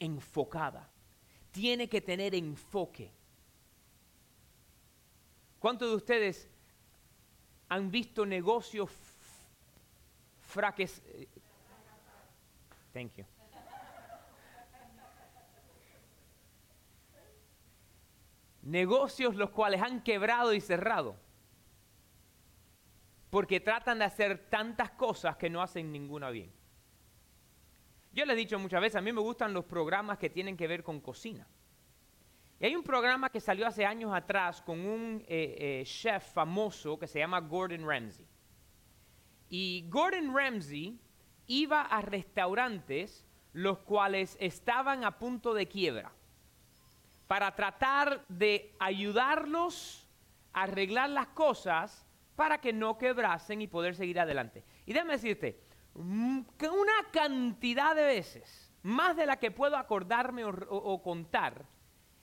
enfocada. 0.00 0.90
Tiene 1.52 1.88
que 1.88 2.00
tener 2.00 2.34
enfoque. 2.34 3.12
¿Cuántos 5.60 5.90
de 5.90 5.94
ustedes 5.94 6.48
han 7.68 7.90
visto 7.90 8.26
negocios 8.26 8.90
fraques? 10.40 11.02
Thank 12.92 13.16
you. 13.16 13.24
Negocios 18.62 19.36
los 19.36 19.50
cuales 19.50 19.80
han 19.82 20.02
quebrado 20.02 20.52
y 20.52 20.60
cerrado. 20.60 21.16
Porque 23.30 23.60
tratan 23.60 24.00
de 24.00 24.04
hacer 24.04 24.48
tantas 24.50 24.90
cosas 24.90 25.36
que 25.36 25.48
no 25.48 25.62
hacen 25.62 25.92
ninguna 25.92 26.30
bien. 26.30 26.52
Yo 28.12 28.24
les 28.24 28.34
he 28.34 28.40
dicho 28.40 28.58
muchas 28.58 28.80
veces, 28.80 28.96
a 28.96 29.00
mí 29.00 29.12
me 29.12 29.20
gustan 29.20 29.54
los 29.54 29.64
programas 29.64 30.18
que 30.18 30.28
tienen 30.28 30.56
que 30.56 30.66
ver 30.66 30.82
con 30.82 31.00
cocina. 31.00 31.46
Y 32.58 32.66
hay 32.66 32.76
un 32.76 32.82
programa 32.82 33.30
que 33.30 33.40
salió 33.40 33.66
hace 33.66 33.86
años 33.86 34.12
atrás 34.12 34.60
con 34.60 34.80
un 34.80 35.24
eh, 35.26 35.80
eh, 35.80 35.84
chef 35.84 36.32
famoso 36.32 36.98
que 36.98 37.06
se 37.06 37.20
llama 37.20 37.40
Gordon 37.40 37.86
Ramsay. 37.86 38.26
Y 39.48 39.86
Gordon 39.88 40.34
Ramsay 40.34 40.98
iba 41.50 41.82
a 41.82 42.00
restaurantes 42.00 43.26
los 43.52 43.78
cuales 43.78 44.36
estaban 44.40 45.02
a 45.04 45.18
punto 45.18 45.52
de 45.52 45.66
quiebra 45.66 46.12
para 47.26 47.54
tratar 47.56 48.24
de 48.28 48.76
ayudarlos 48.78 50.08
a 50.52 50.62
arreglar 50.62 51.10
las 51.10 51.26
cosas 51.28 52.06
para 52.36 52.60
que 52.60 52.72
no 52.72 52.96
quebrasen 52.96 53.60
y 53.62 53.66
poder 53.66 53.96
seguir 53.96 54.20
adelante. 54.20 54.64
Y 54.86 54.92
déjame 54.92 55.14
decirte, 55.14 55.60
mm, 55.94 56.42
que 56.56 56.68
una 56.68 57.10
cantidad 57.12 57.96
de 57.96 58.04
veces, 58.04 58.72
más 58.82 59.16
de 59.16 59.26
la 59.26 59.36
que 59.36 59.50
puedo 59.50 59.76
acordarme 59.76 60.44
o, 60.44 60.50
o 60.50 61.02
contar, 61.02 61.66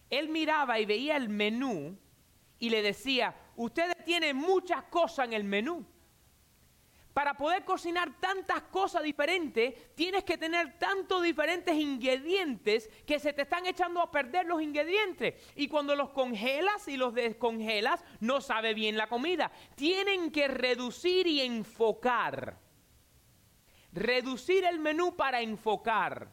él 0.10 0.30
miraba 0.30 0.80
y 0.80 0.86
veía 0.86 1.18
el 1.18 1.28
menú 1.28 1.98
y 2.60 2.70
le 2.70 2.82
decía, 2.82 3.36
ustedes 3.58 4.06
tienen 4.06 4.38
muchas 4.38 4.84
cosas 4.84 5.28
en 5.28 5.34
el 5.34 5.44
menú. 5.44 5.86
Para 7.18 7.34
poder 7.34 7.66
cocinar 7.66 8.20
tantas 8.20 8.62
cosas 8.70 9.02
diferentes, 9.02 9.74
tienes 9.96 10.24
que 10.24 10.38
tener 10.38 10.78
tantos 10.78 11.24
diferentes 11.24 11.76
ingredientes 11.76 12.92
que 13.08 13.18
se 13.18 13.34
te 13.34 13.42
están 13.42 13.66
echando 13.66 14.02
a 14.02 14.12
perder 14.12 14.46
los 14.46 14.62
ingredientes. 14.62 15.34
Y 15.56 15.68
cuando 15.68 15.96
los 15.96 16.12
congelas 16.12 16.88
y 16.88 16.96
los 16.96 17.16
descongelas, 17.16 18.06
no 18.20 18.40
sabe 18.40 18.76
bien 18.76 18.98
la 18.98 19.10
comida. 19.10 19.52
Tienen 19.74 20.30
que 20.30 20.48
reducir 20.48 21.26
y 21.26 21.42
enfocar. 21.42 22.60
Reducir 23.94 24.64
el 24.66 24.78
menú 24.78 25.16
para 25.16 25.42
enfocar. 25.42 26.30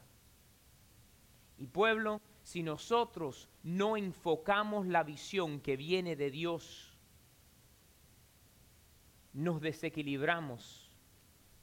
Y 1.56 1.66
pueblo, 1.66 2.20
si 2.42 2.62
nosotros 2.62 3.48
no 3.62 3.96
enfocamos 3.96 4.86
la 4.86 5.02
visión 5.02 5.60
que 5.60 5.78
viene 5.78 6.14
de 6.14 6.30
Dios, 6.30 6.83
nos 9.34 9.60
desequilibramos 9.60 10.90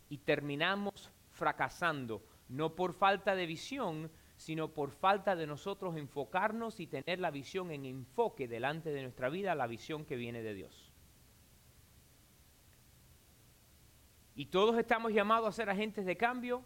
y 0.10 0.20
terminamos 0.20 1.10
fracasando, 1.32 2.22
no 2.50 2.76
por 2.76 2.94
falta 2.94 3.34
de 3.34 3.46
visión, 3.46 4.12
sino 4.36 4.74
por 4.74 4.92
falta 4.92 5.36
de 5.36 5.48
nosotros 5.48 5.96
enfocarnos 5.96 6.80
y 6.80 6.88
tener 6.88 7.20
la 7.20 7.32
visión 7.32 7.72
en 7.72 7.86
enfoque 7.86 8.48
delante 8.48 8.92
de 8.92 9.04
nuestra 9.04 9.30
vida, 9.30 9.56
la 9.56 9.68
visión 9.68 10.04
que 10.04 10.18
viene 10.18 10.42
de 10.42 10.54
Dios. 10.54 10.92
Y 14.36 14.48
todos 14.48 14.78
estamos 14.78 15.14
llamados 15.14 15.50
a 15.50 15.52
ser 15.52 15.70
agentes 15.70 16.06
de 16.06 16.18
cambio 16.18 16.64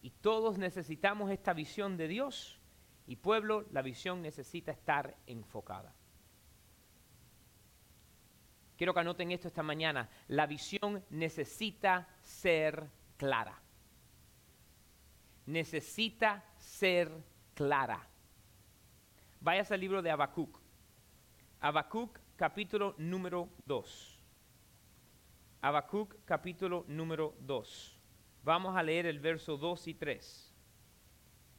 y 0.00 0.10
todos 0.10 0.58
necesitamos 0.58 1.30
esta 1.30 1.52
visión 1.52 1.96
de 1.96 2.08
Dios 2.08 2.60
y 3.06 3.16
pueblo, 3.16 3.66
la 3.72 3.82
visión 3.82 4.22
necesita 4.22 4.72
estar 4.72 5.16
enfocada. 5.26 5.94
Quiero 8.82 8.94
que 8.94 8.98
anoten 8.98 9.30
esto 9.30 9.46
esta 9.46 9.62
mañana. 9.62 10.10
La 10.26 10.44
visión 10.44 11.04
necesita 11.10 12.08
ser 12.20 12.90
clara. 13.16 13.62
Necesita 15.46 16.44
ser 16.56 17.08
clara. 17.54 18.04
Vayas 19.40 19.70
al 19.70 19.78
libro 19.78 20.02
de 20.02 20.10
Habacuc. 20.10 20.58
Habacuc 21.60 22.18
capítulo 22.34 22.96
número 22.98 23.50
2. 23.66 24.20
Habacuc 25.60 26.16
capítulo 26.24 26.84
número 26.88 27.36
2. 27.38 28.00
Vamos 28.42 28.76
a 28.76 28.82
leer 28.82 29.06
el 29.06 29.20
verso 29.20 29.56
2 29.56 29.86
y 29.86 29.94
3. 29.94 30.54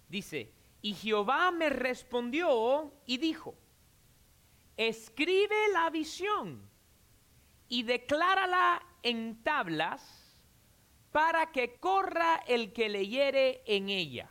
Dice, 0.10 0.54
y 0.82 0.94
Jehová 0.94 1.52
me 1.52 1.70
respondió 1.70 2.94
y 3.06 3.18
dijo, 3.18 3.56
escribe 4.76 5.56
la 5.72 5.90
visión 5.90 6.73
y 7.74 7.82
declárala 7.82 8.86
en 9.02 9.42
tablas 9.42 10.38
para 11.12 11.52
que 11.52 11.80
corra 11.80 12.36
el 12.46 12.72
que 12.72 12.88
leyere 12.88 13.64
en 13.66 13.90
ella. 13.90 14.30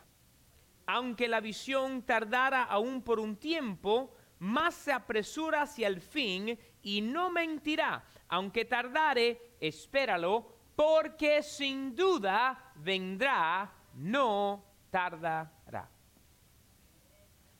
Aunque 0.85 1.27
la 1.27 1.41
visión 1.41 2.03
tardara 2.03 2.63
aún 2.63 3.01
por 3.01 3.19
un 3.19 3.35
tiempo, 3.35 4.15
más 4.39 4.75
se 4.75 4.93
apresura 4.93 5.63
hacia 5.63 5.89
el 5.89 5.99
fin 5.99 6.57
y 6.83 7.01
no 7.01 7.31
mentirá. 7.31 8.05
Aunque 8.29 8.63
tardare, 8.63 9.57
espéralo, 9.59 10.47
porque 10.73 11.43
sin 11.43 11.93
duda 11.97 12.71
vendrá, 12.75 13.73
no 13.95 14.63
tardará. 14.89 15.89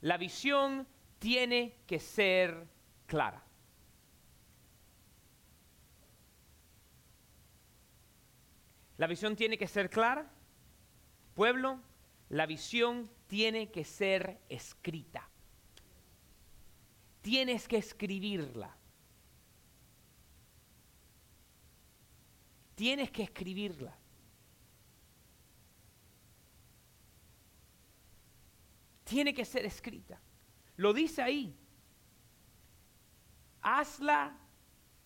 La 0.00 0.16
visión 0.16 0.88
tiene 1.18 1.82
que 1.86 1.98
ser 1.98 2.66
clara. 3.04 3.43
La 8.96 9.06
visión 9.06 9.36
tiene 9.36 9.58
que 9.58 9.66
ser 9.66 9.90
clara. 9.90 10.30
Pueblo, 11.34 11.80
la 12.28 12.46
visión 12.46 13.10
tiene 13.26 13.70
que 13.70 13.84
ser 13.84 14.40
escrita. 14.48 15.28
Tienes 17.22 17.66
que 17.66 17.78
escribirla. 17.78 18.76
Tienes 22.74 23.10
que 23.10 23.22
escribirla. 23.22 23.96
Tiene 29.04 29.34
que 29.34 29.44
ser 29.44 29.64
escrita. 29.64 30.20
Lo 30.76 30.92
dice 30.92 31.22
ahí. 31.22 31.56
Hazla, 33.62 34.36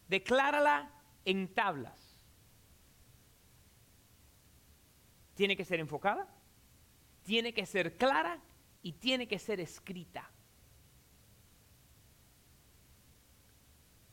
declárala 0.09 0.91
en 1.25 1.53
tablas. 1.55 2.08
Tiene 5.39 5.57
que 5.57 5.65
ser 5.65 5.79
enfocada, 5.79 6.27
tiene 7.23 7.55
que 7.55 7.65
ser 7.65 7.97
clara 7.97 8.41
y 8.83 8.95
tiene 8.95 9.29
que 9.29 9.39
ser 9.39 9.61
escrita. 9.61 10.29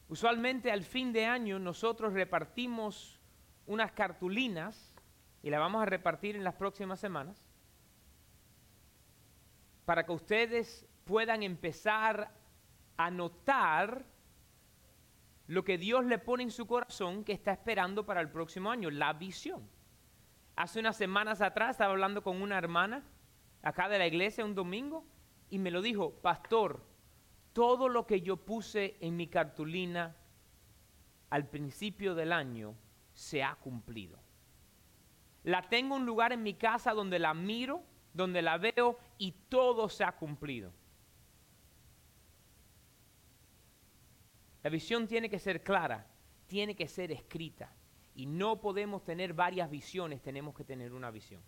Usualmente 0.07 0.71
al 0.71 0.83
fin 0.83 1.11
de 1.11 1.25
año 1.25 1.57
nosotros 1.57 2.13
repartimos 2.13 3.19
unas 3.65 3.91
cartulinas 3.93 4.93
y 5.41 5.49
las 5.49 5.59
vamos 5.59 5.81
a 5.81 5.87
repartir 5.87 6.35
en 6.35 6.43
las 6.43 6.53
próximas 6.53 6.99
semanas 6.99 7.43
para 9.85 10.05
que 10.05 10.11
ustedes 10.11 10.85
puedan 11.05 11.41
empezar 11.41 12.31
a 12.97 13.09
notar 13.09 14.05
lo 15.47 15.63
que 15.63 15.79
Dios 15.79 16.05
le 16.05 16.19
pone 16.19 16.43
en 16.43 16.51
su 16.51 16.67
corazón 16.67 17.23
que 17.23 17.33
está 17.33 17.51
esperando 17.51 18.05
para 18.05 18.21
el 18.21 18.29
próximo 18.29 18.69
año, 18.69 18.91
la 18.91 19.11
visión. 19.13 19.67
Hace 20.55 20.79
unas 20.79 20.95
semanas 20.95 21.41
atrás 21.41 21.71
estaba 21.71 21.91
hablando 21.91 22.23
con 22.23 22.41
una 22.41 22.57
hermana 22.57 23.03
acá 23.61 23.89
de 23.89 23.97
la 23.97 24.07
iglesia 24.07 24.45
un 24.45 24.55
domingo 24.55 25.03
y 25.49 25.59
me 25.59 25.71
lo 25.71 25.81
dijo, 25.81 26.11
pastor, 26.21 26.85
todo 27.51 27.89
lo 27.89 28.05
que 28.05 28.21
yo 28.21 28.37
puse 28.37 28.97
en 29.01 29.17
mi 29.17 29.27
cartulina 29.27 30.15
al 31.29 31.47
principio 31.49 32.15
del 32.15 32.31
año 32.31 32.75
se 33.13 33.43
ha 33.43 33.55
cumplido. 33.55 34.17
La 35.43 35.61
tengo 35.69 35.95
un 35.95 36.05
lugar 36.05 36.31
en 36.31 36.43
mi 36.43 36.53
casa 36.53 36.93
donde 36.93 37.19
la 37.19 37.33
miro, 37.33 37.83
donde 38.13 38.41
la 38.41 38.57
veo 38.57 38.97
y 39.17 39.31
todo 39.49 39.89
se 39.89 40.03
ha 40.03 40.13
cumplido. 40.13 40.71
La 44.63 44.69
visión 44.69 45.07
tiene 45.07 45.29
que 45.29 45.37
ser 45.37 45.63
clara, 45.63 46.07
tiene 46.47 46.75
que 46.75 46.87
ser 46.87 47.11
escrita. 47.11 47.71
Y 48.15 48.25
no 48.25 48.61
podemos 48.61 49.03
tener 49.03 49.33
varias 49.33 49.69
visiones, 49.69 50.21
tenemos 50.21 50.55
que 50.55 50.63
tener 50.63 50.93
una 50.93 51.11
visión. 51.11 51.41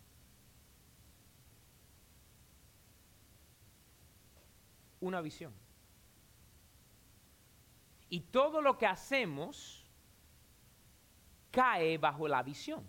Una 5.00 5.20
visión. 5.20 5.52
Y 8.10 8.20
todo 8.20 8.60
lo 8.60 8.76
que 8.76 8.86
hacemos 8.86 9.86
cae 11.50 11.96
bajo 11.98 12.28
la 12.28 12.42
visión. 12.42 12.88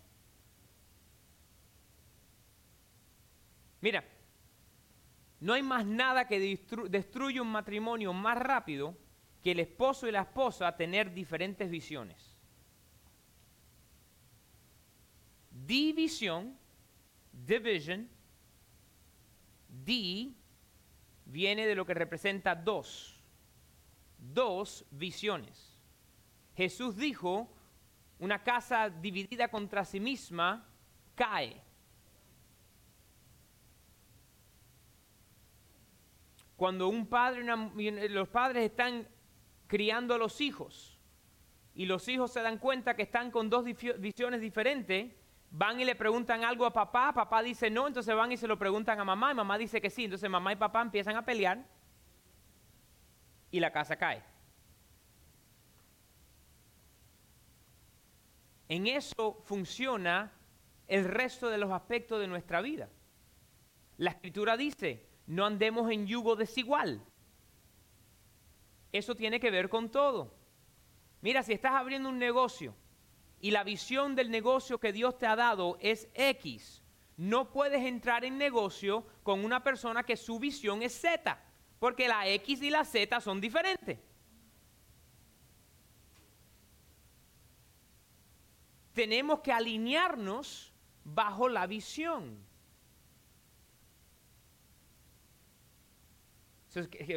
Mira, 3.80 4.04
no 5.40 5.54
hay 5.54 5.62
más 5.62 5.86
nada 5.86 6.26
que 6.26 6.58
destruya 6.90 7.40
un 7.40 7.50
matrimonio 7.50 8.12
más 8.12 8.36
rápido 8.36 8.94
que 9.42 9.52
el 9.52 9.60
esposo 9.60 10.06
y 10.06 10.12
la 10.12 10.20
esposa 10.20 10.76
tener 10.76 11.14
diferentes 11.14 11.70
visiones. 11.70 12.29
División, 15.70 16.58
division, 17.32 18.08
D 19.68 20.34
viene 21.26 21.64
de 21.64 21.76
lo 21.76 21.86
que 21.86 21.94
representa 21.94 22.56
dos, 22.56 23.22
dos 24.18 24.84
visiones. 24.90 25.78
Jesús 26.56 26.96
dijo, 26.96 27.48
una 28.18 28.42
casa 28.42 28.90
dividida 28.90 29.46
contra 29.46 29.84
sí 29.84 30.00
misma 30.00 30.66
cae. 31.14 31.62
Cuando 36.56 36.88
un 36.88 37.06
padre, 37.06 37.44
los 38.08 38.28
padres 38.28 38.64
están 38.64 39.06
criando 39.68 40.14
a 40.14 40.18
los 40.18 40.40
hijos 40.40 40.98
y 41.76 41.86
los 41.86 42.08
hijos 42.08 42.32
se 42.32 42.42
dan 42.42 42.58
cuenta 42.58 42.96
que 42.96 43.04
están 43.04 43.30
con 43.30 43.48
dos 43.48 43.64
visiones 43.64 44.40
diferentes, 44.40 45.19
van 45.50 45.80
y 45.80 45.84
le 45.84 45.94
preguntan 45.94 46.44
algo 46.44 46.64
a 46.64 46.72
papá, 46.72 47.12
papá 47.12 47.42
dice 47.42 47.70
no, 47.70 47.86
entonces 47.88 48.14
van 48.14 48.32
y 48.32 48.36
se 48.36 48.46
lo 48.46 48.58
preguntan 48.58 49.00
a 49.00 49.04
mamá, 49.04 49.32
y 49.32 49.34
mamá 49.34 49.58
dice 49.58 49.80
que 49.80 49.90
sí, 49.90 50.04
entonces 50.04 50.30
mamá 50.30 50.52
y 50.52 50.56
papá 50.56 50.80
empiezan 50.80 51.16
a 51.16 51.24
pelear 51.24 51.66
y 53.50 53.60
la 53.60 53.72
casa 53.72 53.96
cae. 53.96 54.22
En 58.68 58.86
eso 58.86 59.40
funciona 59.42 60.32
el 60.86 61.04
resto 61.04 61.48
de 61.48 61.58
los 61.58 61.72
aspectos 61.72 62.20
de 62.20 62.28
nuestra 62.28 62.60
vida. 62.60 62.88
La 63.96 64.10
escritura 64.10 64.56
dice, 64.56 65.08
no 65.26 65.44
andemos 65.44 65.90
en 65.90 66.06
yugo 66.06 66.36
desigual. 66.36 67.04
Eso 68.92 69.16
tiene 69.16 69.40
que 69.40 69.50
ver 69.50 69.68
con 69.68 69.90
todo. 69.90 70.32
Mira, 71.20 71.42
si 71.42 71.52
estás 71.52 71.72
abriendo 71.72 72.08
un 72.08 72.18
negocio 72.18 72.74
y 73.40 73.50
la 73.50 73.64
visión 73.64 74.14
del 74.14 74.30
negocio 74.30 74.78
que 74.78 74.92
Dios 74.92 75.18
te 75.18 75.26
ha 75.26 75.34
dado 75.34 75.78
es 75.80 76.08
X, 76.14 76.82
no 77.16 77.50
puedes 77.50 77.84
entrar 77.84 78.24
en 78.24 78.38
negocio 78.38 79.06
con 79.22 79.44
una 79.44 79.62
persona 79.62 80.02
que 80.04 80.16
su 80.16 80.38
visión 80.38 80.82
es 80.82 80.98
Z, 81.00 81.38
porque 81.78 82.08
la 82.08 82.28
X 82.28 82.62
y 82.62 82.70
la 82.70 82.84
Z 82.84 83.20
son 83.20 83.40
diferentes. 83.40 83.98
Tenemos 88.92 89.40
que 89.40 89.52
alinearnos 89.52 90.72
bajo 91.04 91.48
la 91.48 91.66
visión. 91.66 92.48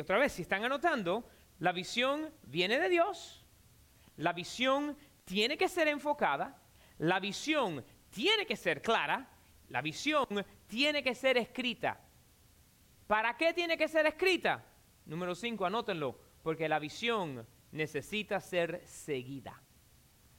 otra 0.01 0.17
vez, 0.17 0.33
si 0.33 0.41
están 0.41 0.63
anotando, 0.63 1.29
la 1.59 1.71
visión 1.71 2.33
viene 2.43 2.79
de 2.79 2.89
Dios, 2.89 3.45
la 4.17 4.33
visión 4.33 4.97
tiene 5.23 5.57
que 5.57 5.67
ser 5.67 5.87
enfocada, 5.87 6.61
la 6.99 7.19
visión 7.19 7.83
tiene 8.09 8.45
que 8.45 8.55
ser 8.55 8.81
clara, 8.81 9.29
la 9.69 9.81
visión 9.81 10.27
tiene 10.67 11.03
que 11.03 11.15
ser 11.15 11.37
escrita. 11.37 11.99
¿Para 13.07 13.35
qué 13.37 13.53
tiene 13.53 13.77
que 13.77 13.87
ser 13.87 14.05
escrita? 14.05 14.63
Número 15.05 15.35
5, 15.35 15.65
anótenlo, 15.65 16.19
porque 16.41 16.69
la 16.69 16.79
visión 16.79 17.45
necesita 17.71 18.39
ser 18.39 18.81
seguida. 18.85 19.61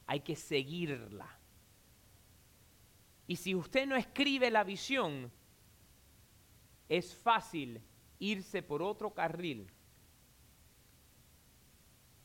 Hay 0.07 0.21
que 0.21 0.37
seguirla. 0.37 1.39
Y 3.27 3.37
si 3.37 3.55
usted 3.55 3.87
no 3.87 3.97
escribe 3.97 4.51
la 4.51 4.65
visión, 4.65 5.33
es 6.89 7.15
fácil 7.15 7.81
irse 8.19 8.63
por 8.63 8.83
otro 8.83 9.13
carril. 9.13 9.71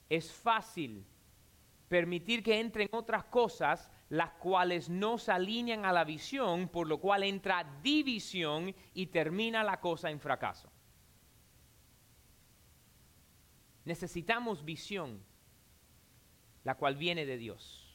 Es 0.09 0.31
fácil 0.31 1.05
permitir 1.89 2.43
que 2.43 2.59
entren 2.59 2.87
otras 2.91 3.25
cosas 3.25 3.91
las 4.09 4.31
cuales 4.33 4.89
no 4.89 5.17
se 5.17 5.31
alinean 5.31 5.85
a 5.85 5.91
la 5.91 6.03
visión, 6.03 6.69
por 6.69 6.87
lo 6.87 6.99
cual 6.99 7.23
entra 7.23 7.79
división 7.83 8.73
y 8.93 9.07
termina 9.07 9.63
la 9.63 9.79
cosa 9.79 10.09
en 10.09 10.19
fracaso. 10.19 10.71
Necesitamos 13.85 14.63
visión, 14.63 15.23
la 16.63 16.75
cual 16.75 16.95
viene 16.95 17.25
de 17.25 17.37
Dios. 17.37 17.85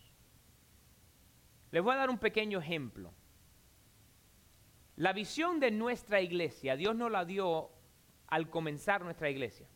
Les 1.71 1.83
voy 1.83 1.95
a 1.95 1.99
dar 1.99 2.11
un 2.11 2.19
pequeño 2.19 2.59
ejemplo. 2.59 3.13
La 4.97 5.13
visión 5.13 5.59
de 5.59 5.71
nuestra 5.71 6.21
iglesia, 6.21 6.77
Dios 6.77 6.95
nos 6.95 7.11
la 7.11 7.25
dio 7.25 7.71
al 8.29 8.51
comenzar 8.51 9.03
nuestra 9.03 9.31
iglesia. 9.31 9.69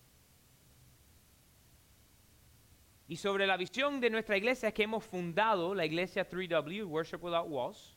Y 3.09 3.17
sobre 3.17 3.47
la 3.47 3.57
visión 3.57 4.01
de 4.01 4.11
nuestra 4.11 4.37
iglesia 4.37 4.69
es 4.69 4.75
que 4.75 4.83
hemos 4.83 5.03
fundado 5.03 5.75
la 5.75 5.87
iglesia 5.87 6.29
3W, 6.29 6.85
Worship 6.85 7.19
Without 7.23 7.47
Walls. 7.49 7.97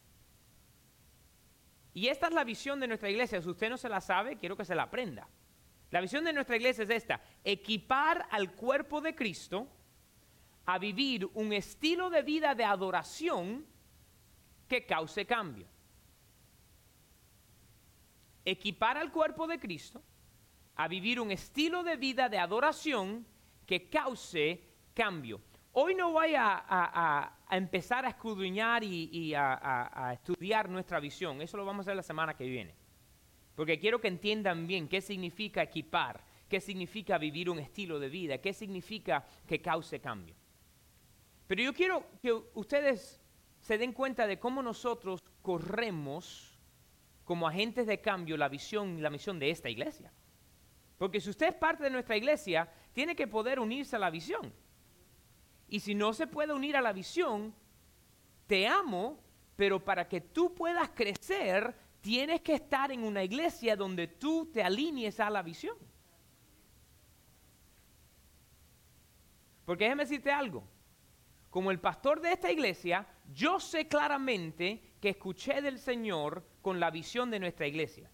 Y 1.93 2.07
esta 2.07 2.27
es 2.27 2.33
la 2.33 2.45
visión 2.45 2.79
de 2.79 2.87
nuestra 2.87 3.09
iglesia. 3.09 3.41
Si 3.41 3.49
usted 3.49 3.69
no 3.69 3.77
se 3.77 3.89
la 3.89 3.99
sabe, 3.99 4.37
quiero 4.37 4.55
que 4.55 4.63
se 4.63 4.73
la 4.73 4.83
aprenda. 4.83 5.27
La 5.89 5.99
visión 5.99 6.23
de 6.23 6.31
nuestra 6.31 6.55
iglesia 6.55 6.85
es 6.85 6.89
esta, 6.89 7.21
equipar 7.43 8.25
al 8.31 8.53
cuerpo 8.53 9.01
de 9.01 9.13
Cristo 9.13 9.67
a 10.65 10.79
vivir 10.79 11.29
un 11.33 11.51
estilo 11.51 12.09
de 12.09 12.21
vida 12.21 12.55
de 12.55 12.63
adoración 12.63 13.65
que 14.69 14.85
cause 14.85 15.25
cambio. 15.25 15.67
Equipar 18.45 18.97
al 18.97 19.11
cuerpo 19.11 19.45
de 19.45 19.59
Cristo 19.59 20.01
a 20.75 20.87
vivir 20.87 21.19
un 21.19 21.31
estilo 21.31 21.83
de 21.83 21.97
vida 21.97 22.29
de 22.29 22.37
adoración 22.37 23.27
que 23.65 23.89
cause 23.89 24.70
cambio. 25.01 25.41
Hoy 25.73 25.95
no 25.95 26.11
voy 26.11 26.35
a, 26.37 27.35
empezar 27.49 28.05
a 28.05 28.09
escudriñar 28.09 28.83
y, 28.83 29.33
a, 29.33 30.11
estudiar 30.13 30.69
nuestra 30.69 30.99
visión, 30.99 31.41
eso 31.41 31.57
lo 31.57 31.65
vamos 31.65 31.79
a 31.79 31.89
hacer 31.89 31.95
la 31.95 32.03
semana 32.03 32.35
que 32.35 32.45
viene. 32.45 32.75
Porque 33.55 33.79
quiero 33.79 33.99
que 33.99 34.09
entiendan 34.09 34.67
bien 34.67 34.87
qué 34.87 35.01
significa 35.01 35.63
equipar, 35.63 36.23
qué 36.47 36.61
significa 36.61 37.17
vivir 37.17 37.49
un 37.49 37.57
estilo 37.57 37.99
de 37.99 38.09
vida, 38.09 38.37
qué 38.37 38.53
significa 38.53 39.25
que 39.47 39.59
cause 39.59 39.99
cambio. 39.99 40.35
Pero 41.47 41.63
yo 41.63 41.73
quiero 41.73 42.05
que 42.21 42.31
ustedes 42.53 43.19
se 43.59 43.79
den 43.79 43.93
cuenta 43.93 44.27
de 44.27 44.37
cómo 44.37 44.61
nosotros 44.61 45.23
corremos 45.41 46.59
como 47.23 47.47
agentes 47.47 47.87
de 47.87 47.99
cambio 47.99 48.37
la 48.37 48.49
visión 48.49 48.99
y 48.99 49.01
la 49.01 49.09
misión 49.09 49.39
de 49.39 49.49
esta 49.49 49.67
iglesia. 49.67 50.13
Porque 50.99 51.19
si 51.19 51.31
usted 51.31 51.47
es 51.47 51.55
parte 51.55 51.83
de 51.85 51.89
nuestra 51.89 52.15
iglesia, 52.15 52.71
tiene 52.93 53.15
que 53.15 53.25
poder 53.25 53.59
unirse 53.59 53.95
a 53.95 53.99
la 53.99 54.11
visión. 54.11 54.53
Y 55.71 55.79
si 55.79 55.95
no 55.95 56.11
se 56.11 56.27
puede 56.27 56.51
unir 56.51 56.75
a 56.75 56.81
la 56.81 56.91
visión, 56.91 57.55
te 58.45 58.67
amo, 58.67 59.23
pero 59.55 59.83
para 59.83 60.05
que 60.05 60.19
tú 60.19 60.53
puedas 60.53 60.89
crecer, 60.89 61.73
tienes 62.01 62.41
que 62.41 62.55
estar 62.55 62.91
en 62.91 63.05
una 63.05 63.23
iglesia 63.23 63.77
donde 63.77 64.07
tú 64.07 64.51
te 64.51 64.61
alinees 64.61 65.21
a 65.21 65.29
la 65.29 65.41
visión. 65.41 65.77
Porque 69.63 69.85
déjeme 69.85 70.03
decirte 70.03 70.29
algo. 70.29 70.67
Como 71.49 71.71
el 71.71 71.79
pastor 71.79 72.19
de 72.19 72.33
esta 72.33 72.51
iglesia, 72.51 73.07
yo 73.33 73.57
sé 73.61 73.87
claramente 73.87 74.95
que 74.99 75.11
escuché 75.11 75.61
del 75.61 75.79
Señor 75.79 76.45
con 76.61 76.81
la 76.81 76.91
visión 76.91 77.31
de 77.31 77.39
nuestra 77.39 77.65
iglesia. 77.65 78.11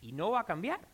Y 0.00 0.12
no 0.12 0.30
va 0.30 0.40
a 0.40 0.46
cambiar. 0.46 0.86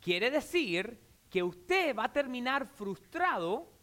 Quiere 0.00 0.32
decir 0.32 1.00
que 1.30 1.44
usted 1.44 1.94
va 1.94 2.06
a 2.06 2.12
terminar 2.12 2.66
frustrado 2.66 3.75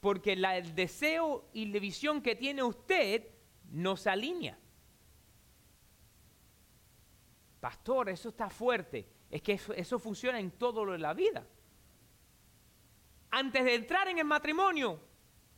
porque 0.00 0.32
el 0.34 0.74
deseo 0.74 1.48
y 1.52 1.66
la 1.66 1.80
visión 1.80 2.22
que 2.22 2.36
tiene 2.36 2.62
usted 2.62 3.28
no 3.70 3.96
se 3.96 4.10
alinea. 4.10 4.58
Pastor, 7.60 8.08
eso 8.08 8.28
está 8.28 8.48
fuerte. 8.48 9.08
Es 9.30 9.42
que 9.42 9.60
eso, 9.76 9.98
funciona 9.98 10.38
en 10.38 10.52
todo 10.52 10.84
lo 10.84 10.92
de 10.92 10.98
la 10.98 11.12
vida. 11.14 11.44
Antes 13.30 13.64
de 13.64 13.74
entrar 13.74 14.08
en 14.08 14.18
el 14.18 14.24
matrimonio, 14.24 15.00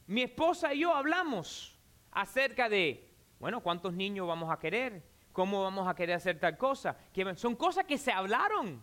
mi 0.06 0.22
esposa 0.22 0.74
y 0.74 0.80
yo 0.80 0.94
hablamos 0.94 1.78
acerca 2.10 2.68
de, 2.68 3.14
bueno, 3.38 3.62
¿cuántos 3.62 3.92
niños 3.92 4.26
vamos 4.26 4.50
a 4.50 4.58
querer? 4.58 5.04
¿Cómo 5.32 5.62
vamos 5.62 5.86
a 5.86 5.94
querer 5.94 6.16
hacer 6.16 6.40
tal 6.40 6.56
cosa? 6.56 6.96
son 7.36 7.54
cosas 7.54 7.84
que 7.84 7.98
se 7.98 8.10
hablaron. 8.10 8.82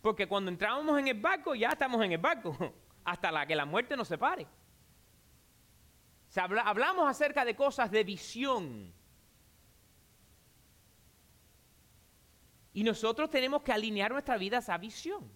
Porque 0.00 0.26
cuando 0.26 0.50
entrábamos 0.50 0.98
en 0.98 1.08
el 1.08 1.20
barco, 1.20 1.54
ya 1.54 1.70
estamos 1.70 2.02
en 2.02 2.12
el 2.12 2.18
barco. 2.18 2.56
Hasta 3.04 3.30
la 3.32 3.44
que 3.44 3.56
la 3.56 3.66
muerte 3.66 3.96
nos 3.96 4.08
separe 4.08 4.46
hablamos 6.36 7.08
acerca 7.08 7.44
de 7.44 7.54
cosas 7.54 7.90
de 7.90 8.04
visión. 8.04 8.92
Y 12.72 12.82
nosotros 12.82 13.30
tenemos 13.30 13.62
que 13.62 13.72
alinear 13.72 14.10
nuestra 14.10 14.36
vida 14.36 14.56
a 14.56 14.60
esa 14.60 14.76
visión. 14.78 15.30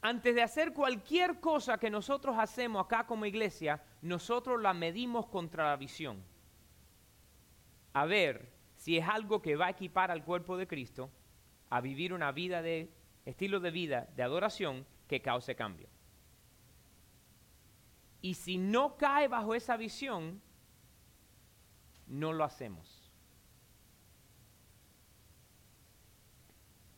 Antes 0.00 0.34
de 0.34 0.42
hacer 0.42 0.72
cualquier 0.72 1.40
cosa 1.40 1.78
que 1.78 1.90
nosotros 1.90 2.36
hacemos 2.38 2.84
acá 2.84 3.06
como 3.06 3.26
iglesia, 3.26 3.82
nosotros 4.02 4.62
la 4.62 4.72
medimos 4.72 5.26
contra 5.26 5.70
la 5.70 5.76
visión. 5.76 6.22
A 7.92 8.06
ver 8.06 8.52
si 8.76 8.96
es 8.96 9.08
algo 9.08 9.42
que 9.42 9.56
va 9.56 9.66
a 9.66 9.70
equipar 9.70 10.10
al 10.10 10.24
cuerpo 10.24 10.56
de 10.56 10.68
Cristo 10.68 11.10
a 11.70 11.80
vivir 11.80 12.12
una 12.12 12.30
vida 12.30 12.62
de 12.62 12.92
estilo 13.24 13.58
de 13.58 13.70
vida 13.72 14.08
de 14.14 14.22
adoración 14.22 14.86
que 15.08 15.20
cause 15.20 15.56
cambio. 15.56 15.88
Y 18.20 18.34
si 18.34 18.58
no 18.58 18.96
cae 18.96 19.28
bajo 19.28 19.54
esa 19.54 19.76
visión, 19.76 20.40
no 22.06 22.32
lo 22.32 22.44
hacemos. 22.44 23.10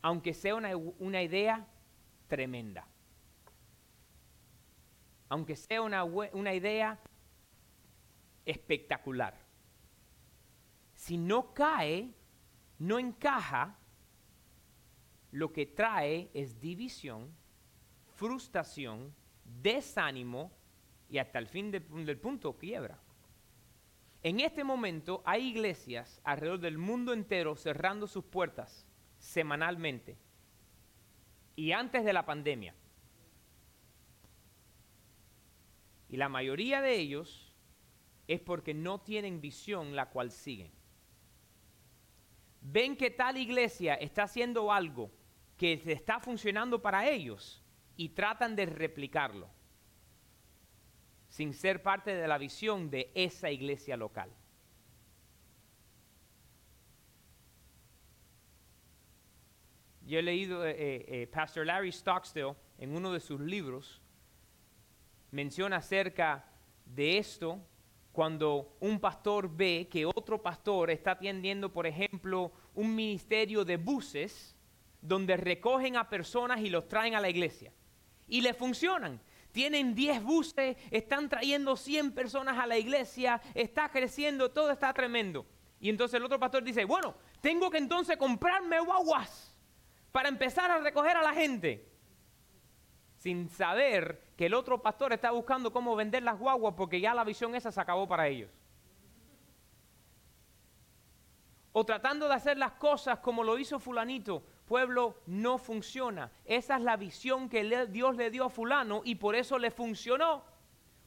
Aunque 0.01 0.33
sea 0.33 0.55
una, 0.55 1.21
idea 1.21 1.67
tremenda. 2.27 2.87
Aunque 5.27 5.55
sea 5.55 5.81
una, 5.81 6.03
una 6.03 6.53
idea 6.53 6.99
espectacular. 8.45 9.37
Si 10.95 11.17
no 11.17 11.53
cae, 11.53 12.13
no 12.79 12.97
encaja, 12.97 13.77
lo 15.31 15.53
que 15.53 15.65
trae 15.65 16.31
es 16.33 16.59
división, 16.59 17.31
frustración, 18.15 19.13
desánimo 19.43 20.51
y 21.09 21.17
hasta 21.17 21.39
el 21.39 21.47
fin 21.47 21.71
del 21.71 22.19
punto 22.19 22.57
quiebra. 22.57 22.99
En 24.21 24.39
este 24.39 24.63
momento 24.63 25.23
hay 25.25 25.47
iglesias 25.47 26.21
alrededor 26.23 26.59
del 26.59 26.77
mundo 26.77 27.13
entero 27.13 27.55
cerrando 27.55 28.05
sus 28.05 28.25
puertas 28.25 28.85
semanalmente 29.17 30.17
y 31.55 31.71
antes 31.71 32.05
de 32.05 32.13
la 32.13 32.25
pandemia. 32.25 32.75
Y 36.09 36.17
la 36.17 36.29
mayoría 36.29 36.81
de 36.81 36.95
ellos 36.95 37.55
es 38.27 38.39
porque 38.39 38.73
no 38.73 38.99
tienen 38.99 39.41
visión 39.41 39.95
la 39.95 40.09
cual 40.09 40.31
siguen. 40.31 40.71
Ven 42.61 42.97
que 42.97 43.09
tal 43.09 43.37
iglesia 43.37 43.95
está 43.95 44.23
haciendo 44.23 44.71
algo 44.71 45.11
que 45.57 45.81
está 45.85 46.19
funcionando 46.19 46.81
para 46.81 47.09
ellos 47.09 47.63
y 47.95 48.09
tratan 48.09 48.55
de 48.55 48.65
replicarlo 48.65 49.49
sin 51.29 51.53
ser 51.53 51.81
parte 51.81 52.13
de 52.13 52.27
la 52.27 52.37
visión 52.37 52.89
de 52.89 53.11
esa 53.13 53.49
iglesia 53.51 53.95
local. 53.95 54.29
Yo 60.05 60.17
he 60.17 60.23
leído, 60.23 60.65
eh, 60.65 60.71
eh, 60.71 61.05
eh, 61.07 61.27
Pastor 61.27 61.67
Larry 61.67 61.91
Stockstill, 61.91 62.55
en 62.79 62.95
uno 62.95 63.13
de 63.13 63.19
sus 63.19 63.39
libros, 63.39 64.01
menciona 65.29 65.77
acerca 65.77 66.45
de 66.83 67.19
esto 67.19 67.63
cuando 68.11 68.75
un 68.79 68.99
pastor 68.99 69.55
ve 69.55 69.87
que 69.87 70.07
otro 70.07 70.41
pastor 70.41 70.89
está 70.89 71.11
atendiendo, 71.11 71.71
por 71.71 71.85
ejemplo, 71.85 72.51
un 72.73 72.95
ministerio 72.95 73.63
de 73.63 73.77
buses 73.77 74.55
donde 74.99 75.37
recogen 75.37 75.95
a 75.95 76.09
personas 76.09 76.59
y 76.61 76.71
los 76.71 76.87
traen 76.87 77.13
a 77.13 77.21
la 77.21 77.29
iglesia. 77.29 77.71
Y 78.27 78.41
le 78.41 78.55
funcionan. 78.55 79.21
Tienen 79.51 79.95
10 79.95 80.23
buses, 80.23 80.77
están 80.91 81.27
trayendo 81.27 81.75
100 81.75 82.11
personas 82.11 82.57
a 82.59 82.67
la 82.67 82.77
iglesia, 82.77 83.41
está 83.53 83.89
creciendo, 83.89 84.51
todo 84.51 84.71
está 84.71 84.93
tremendo. 84.93 85.45
Y 85.79 85.89
entonces 85.89 86.17
el 86.17 86.25
otro 86.25 86.39
pastor 86.39 86.63
dice, 86.63 86.85
bueno, 86.85 87.15
tengo 87.41 87.69
que 87.69 87.77
entonces 87.77 88.17
comprarme 88.17 88.79
guaguas 88.79 89.55
para 90.11 90.29
empezar 90.29 90.69
a 90.69 90.79
recoger 90.79 91.17
a 91.17 91.23
la 91.23 91.33
gente, 91.33 91.87
sin 93.17 93.49
saber 93.49 94.29
que 94.35 94.45
el 94.45 94.53
otro 94.53 94.81
pastor 94.81 95.13
está 95.13 95.31
buscando 95.31 95.71
cómo 95.71 95.95
vender 95.95 96.23
las 96.23 96.37
guaguas 96.37 96.73
porque 96.77 97.01
ya 97.01 97.13
la 97.13 97.23
visión 97.23 97.55
esa 97.55 97.71
se 97.71 97.81
acabó 97.81 98.07
para 98.07 98.27
ellos. 98.27 98.49
O 101.71 101.85
tratando 101.85 102.27
de 102.27 102.33
hacer 102.33 102.57
las 102.57 102.73
cosas 102.73 103.19
como 103.19 103.43
lo 103.43 103.57
hizo 103.57 103.79
fulanito, 103.79 104.43
pueblo 104.69 105.15
no 105.25 105.57
funciona. 105.57 106.31
Esa 106.45 106.77
es 106.77 106.83
la 106.83 106.95
visión 106.95 107.49
que 107.49 107.87
Dios 107.87 108.15
le 108.15 108.29
dio 108.29 108.45
a 108.45 108.49
fulano 108.49 109.01
y 109.03 109.15
por 109.15 109.35
eso 109.35 109.57
le 109.57 109.71
funcionó. 109.71 110.43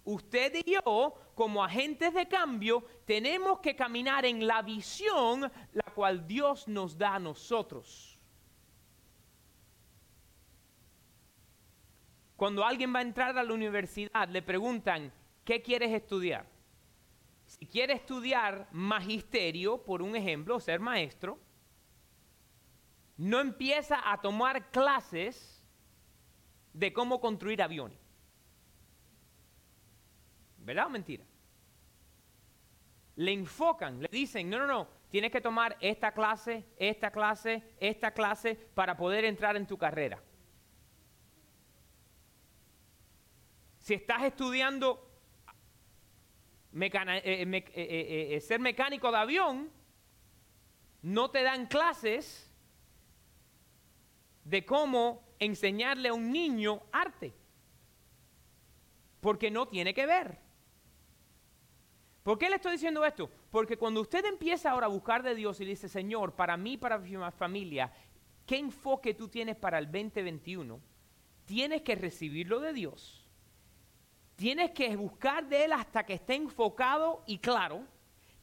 Usted 0.04 0.52
y 0.56 0.72
yo, 0.72 1.14
como 1.36 1.62
agentes 1.62 2.12
de 2.12 2.26
cambio, 2.26 2.84
tenemos 3.06 3.60
que 3.60 3.76
caminar 3.76 4.26
en 4.26 4.46
la 4.48 4.60
visión 4.62 5.50
la 5.72 5.94
cual 5.94 6.26
Dios 6.26 6.66
nos 6.66 6.98
da 6.98 7.14
a 7.14 7.18
nosotros. 7.20 8.18
Cuando 12.34 12.64
alguien 12.64 12.92
va 12.92 12.98
a 12.98 13.02
entrar 13.02 13.38
a 13.38 13.44
la 13.44 13.54
universidad, 13.54 14.28
le 14.28 14.42
preguntan, 14.42 15.12
¿qué 15.44 15.62
quieres 15.62 15.92
estudiar? 15.92 16.44
Si 17.46 17.64
quiere 17.66 17.92
estudiar 17.92 18.66
magisterio, 18.72 19.84
por 19.84 20.02
un 20.02 20.16
ejemplo, 20.16 20.58
ser 20.58 20.80
maestro, 20.80 21.38
no 23.16 23.40
empieza 23.40 24.10
a 24.10 24.20
tomar 24.20 24.70
clases 24.70 25.62
de 26.72 26.92
cómo 26.92 27.20
construir 27.20 27.62
aviones. 27.62 27.98
¿Verdad 30.58 30.86
o 30.86 30.90
mentira? 30.90 31.24
Le 33.16 33.32
enfocan, 33.32 34.00
le 34.00 34.08
dicen, 34.08 34.48
no, 34.48 34.58
no, 34.58 34.66
no, 34.66 34.88
tienes 35.10 35.30
que 35.30 35.40
tomar 35.40 35.76
esta 35.80 36.12
clase, 36.12 36.64
esta 36.78 37.10
clase, 37.10 37.62
esta 37.78 38.12
clase 38.12 38.54
para 38.54 38.96
poder 38.96 39.24
entrar 39.24 39.56
en 39.56 39.66
tu 39.66 39.76
carrera. 39.76 40.22
Si 43.78 43.94
estás 43.94 44.22
estudiando 44.22 45.10
eh, 46.80 47.44
eh, 47.74 48.36
eh, 48.36 48.40
ser 48.40 48.60
mecánico 48.60 49.10
de 49.10 49.18
avión, 49.18 49.70
no 51.02 51.30
te 51.30 51.42
dan 51.42 51.66
clases 51.66 52.51
de 54.44 54.64
cómo 54.64 55.22
enseñarle 55.38 56.08
a 56.08 56.14
un 56.14 56.30
niño 56.30 56.82
arte. 56.92 57.32
Porque 59.20 59.50
no 59.50 59.66
tiene 59.68 59.94
que 59.94 60.06
ver. 60.06 60.38
¿Por 62.22 62.38
qué 62.38 62.48
le 62.48 62.56
estoy 62.56 62.72
diciendo 62.72 63.04
esto? 63.04 63.30
Porque 63.50 63.76
cuando 63.76 64.00
usted 64.00 64.24
empieza 64.24 64.70
ahora 64.70 64.86
a 64.86 64.90
buscar 64.90 65.22
de 65.22 65.34
Dios 65.34 65.60
y 65.60 65.64
dice, 65.64 65.88
Señor, 65.88 66.34
para 66.34 66.56
mí, 66.56 66.76
para 66.76 66.98
mi 66.98 67.16
familia, 67.32 67.92
¿qué 68.46 68.58
enfoque 68.58 69.14
tú 69.14 69.28
tienes 69.28 69.56
para 69.56 69.78
el 69.78 69.86
2021? 69.86 70.80
Tienes 71.44 71.82
que 71.82 71.94
recibirlo 71.96 72.60
de 72.60 72.72
Dios 72.72 73.22
Tienes 74.36 74.72
que 74.72 74.96
buscar 74.96 75.46
de 75.46 75.66
él 75.66 75.72
hasta 75.72 76.04
que 76.04 76.14
esté 76.14 76.34
enfocado 76.34 77.22
y 77.26 77.38
claro. 77.38 77.84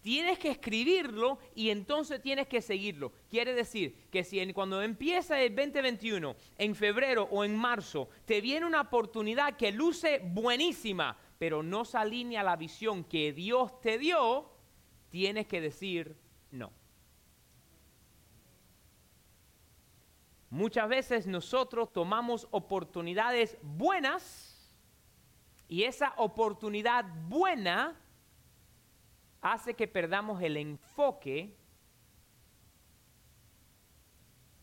Tienes 0.02 0.40
que 0.40 0.50
escribirlo 0.50 1.40
y 1.54 1.70
entonces 1.70 2.22
tienes 2.22 2.48
que 2.48 2.62
seguirlo. 2.62 3.12
Quiere 3.30 3.54
decir 3.54 4.08
que 4.10 4.24
si 4.24 4.54
cuando 4.54 4.82
empieza 4.82 5.42
el 5.42 5.54
2021, 5.54 6.36
en 6.58 6.76
febrero 6.76 7.28
o 7.32 7.44
en 7.44 7.56
marzo, 7.56 8.08
te 8.26 8.40
viene 8.40 8.66
una 8.66 8.82
oportunidad 8.82 9.58
que 9.58 9.74
luce 9.74 10.22
buenísima, 10.24 11.18
pero 11.38 11.62
no 11.62 11.84
se 11.84 11.98
alinea 11.98 12.42
a 12.42 12.46
la 12.46 12.56
visión 12.56 13.04
que 13.04 13.34
Dios 13.34 13.82
te 13.82 13.98
dio, 13.98 14.50
tienes 15.10 15.48
que 15.48 15.60
decir 15.60 16.16
no. 16.52 16.72
Muchas 20.50 20.88
veces 20.88 21.28
nosotros 21.28 21.92
tomamos 21.92 22.48
oportunidades 22.52 23.58
buenas 23.62 24.74
y 25.68 25.84
esa 25.84 26.14
oportunidad 26.18 27.06
buena 27.28 28.00
hace 29.42 29.74
que 29.74 29.88
perdamos 29.88 30.42
el 30.42 30.58
enfoque 30.58 31.56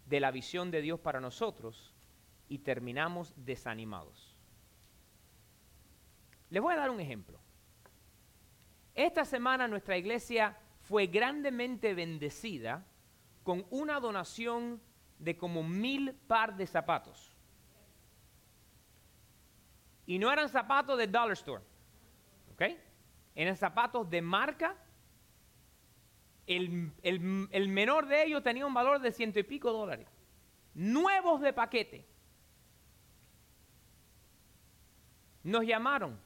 de 0.06 0.20
la 0.20 0.30
visión 0.30 0.70
de 0.70 0.82
Dios 0.82 1.00
para 1.00 1.20
nosotros 1.20 1.94
y 2.48 2.58
terminamos 2.58 3.32
desanimados. 3.36 4.34
Les 6.50 6.62
voy 6.62 6.74
a 6.74 6.76
dar 6.76 6.90
un 6.90 7.00
ejemplo. 7.00 7.40
Esta 8.94 9.24
semana 9.24 9.66
nuestra 9.68 9.96
iglesia 9.96 10.56
fue 10.80 11.06
grandemente 11.06 11.92
bendecida 11.94 12.86
con 13.42 13.66
una 13.70 14.00
donación 14.00 14.80
de 15.18 15.36
como 15.36 15.62
mil 15.62 16.14
par 16.14 16.56
de 16.56 16.66
zapatos. 16.66 17.32
Y 20.06 20.18
no 20.18 20.32
eran 20.32 20.48
zapatos 20.48 20.96
de 20.98 21.08
Dollar 21.08 21.32
Store. 21.32 21.62
¿Ok? 22.52 22.62
Eran 23.36 23.56
zapatos 23.56 24.10
de 24.10 24.20
marca. 24.20 24.76
El, 26.46 26.92
el 27.02 27.68
menor 27.68 28.08
de 28.08 28.24
ellos 28.24 28.42
tenía 28.42 28.66
un 28.66 28.74
valor 28.74 29.00
de 29.00 29.12
ciento 29.12 29.38
y 29.38 29.44
pico 29.44 29.72
dólares. 29.72 30.08
Nuevos 30.74 31.40
de 31.40 31.52
paquete. 31.52 32.04
Nos 35.44 35.64
llamaron. 35.64 36.18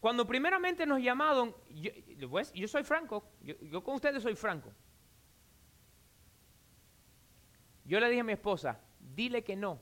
Cuando 0.00 0.26
primeramente 0.26 0.86
nos 0.86 1.00
llamaron, 1.00 1.54
yo, 1.68 1.90
yo 2.54 2.68
soy 2.68 2.82
franco, 2.84 3.22
yo, 3.42 3.84
con 3.84 3.96
ustedes 3.96 4.22
soy 4.22 4.34
franco. 4.34 4.72
Yo 7.84 8.00
le 8.00 8.08
dije 8.08 8.20
a 8.20 8.24
mi 8.24 8.32
esposa, 8.32 8.80
dile 8.98 9.44
que 9.44 9.56
no, 9.56 9.78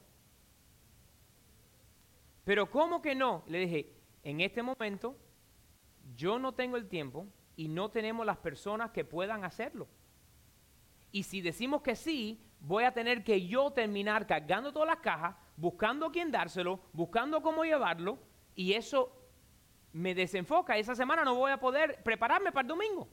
pero 2.45 2.69
¿cómo 2.71 3.01
que 3.01 3.15
no? 3.15 3.45
Le 3.47 3.59
dije, 3.59 3.93
en 4.25 4.41
este 4.41 4.63
momento 4.63 5.17
yo 6.19 6.41
no 6.41 6.53
tengo 6.53 6.77
el 6.77 6.89
tiempo 6.89 7.29
y 7.55 7.69
no 7.69 7.91
tenemos 7.91 8.27
las 8.27 8.39
personas 8.39 8.91
que 8.91 9.05
puedan 9.05 9.45
hacerlo. 9.45 9.87
Y 11.13 11.23
si 11.23 11.41
decimos 11.41 11.81
que 11.81 11.95
sí, 11.95 12.45
voy 12.59 12.83
a 12.83 12.93
tener 12.93 13.23
que 13.23 13.47
yo 13.47 13.71
terminar 13.71 14.27
cargando 14.27 14.73
todas 14.73 14.89
las 14.89 14.99
cajas, 14.99 15.37
buscando 15.57 16.07
a 16.07 16.13
quién 16.13 16.33
dárselo, 16.33 16.81
buscando 16.93 17.41
cómo 17.41 17.65
llevarlo, 17.65 18.19
y 18.57 18.73
eso 18.73 19.13
me 19.93 20.13
desenfoca. 20.13 20.77
Esa 20.77 20.97
semana 20.97 21.25
no 21.25 21.37
voy 21.37 21.53
a 21.53 21.61
poder 21.61 22.03
prepararme 22.03 22.51
para 22.51 22.63
el 22.63 22.69
domingo. 22.69 23.09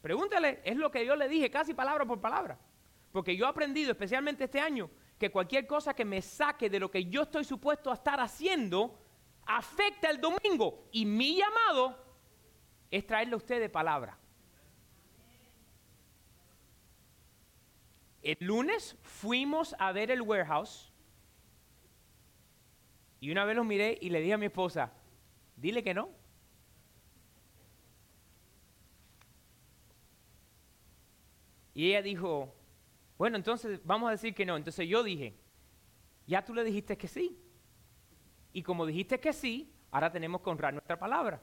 Pregúntale, 0.00 0.60
es 0.64 0.76
lo 0.76 0.88
que 0.92 1.04
yo 1.04 1.16
le 1.16 1.28
dije 1.28 1.50
casi 1.50 1.74
palabra 1.74 2.06
por 2.06 2.20
palabra. 2.20 2.58
Porque 3.10 3.36
yo 3.36 3.46
he 3.46 3.48
aprendido, 3.48 3.90
especialmente 3.90 4.44
este 4.44 4.60
año, 4.60 4.88
que 5.18 5.32
cualquier 5.32 5.66
cosa 5.66 5.94
que 5.94 6.04
me 6.04 6.22
saque 6.22 6.70
de 6.70 6.78
lo 6.78 6.92
que 6.92 7.06
yo 7.06 7.22
estoy 7.22 7.42
supuesto 7.42 7.90
a 7.90 7.94
estar 7.94 8.20
haciendo 8.20 8.96
afecta 9.46 10.08
el 10.10 10.20
domingo. 10.20 10.86
Y 10.92 11.04
mi 11.04 11.36
llamado 11.36 12.09
es 12.90 13.06
traerle 13.06 13.34
a 13.34 13.36
usted 13.36 13.60
de 13.60 13.68
palabra. 13.68 14.18
El 18.22 18.36
lunes 18.40 18.96
fuimos 19.02 19.74
a 19.78 19.92
ver 19.92 20.10
el 20.10 20.22
warehouse 20.22 20.92
y 23.20 23.30
una 23.30 23.44
vez 23.44 23.56
lo 23.56 23.64
miré 23.64 23.98
y 24.00 24.10
le 24.10 24.20
dije 24.20 24.34
a 24.34 24.38
mi 24.38 24.46
esposa, 24.46 24.92
dile 25.56 25.82
que 25.82 25.94
no. 25.94 26.10
Y 31.72 31.88
ella 31.88 32.02
dijo, 32.02 32.54
bueno, 33.16 33.36
entonces 33.36 33.80
vamos 33.84 34.08
a 34.08 34.12
decir 34.12 34.34
que 34.34 34.44
no. 34.44 34.56
Entonces 34.56 34.86
yo 34.86 35.02
dije, 35.02 35.38
ya 36.26 36.44
tú 36.44 36.52
le 36.54 36.64
dijiste 36.64 36.98
que 36.98 37.08
sí. 37.08 37.38
Y 38.52 38.62
como 38.62 38.84
dijiste 38.84 39.20
que 39.20 39.32
sí, 39.32 39.72
Ahora 39.90 40.10
tenemos 40.10 40.40
que 40.40 40.50
honrar 40.50 40.72
nuestra 40.72 40.98
palabra. 40.98 41.40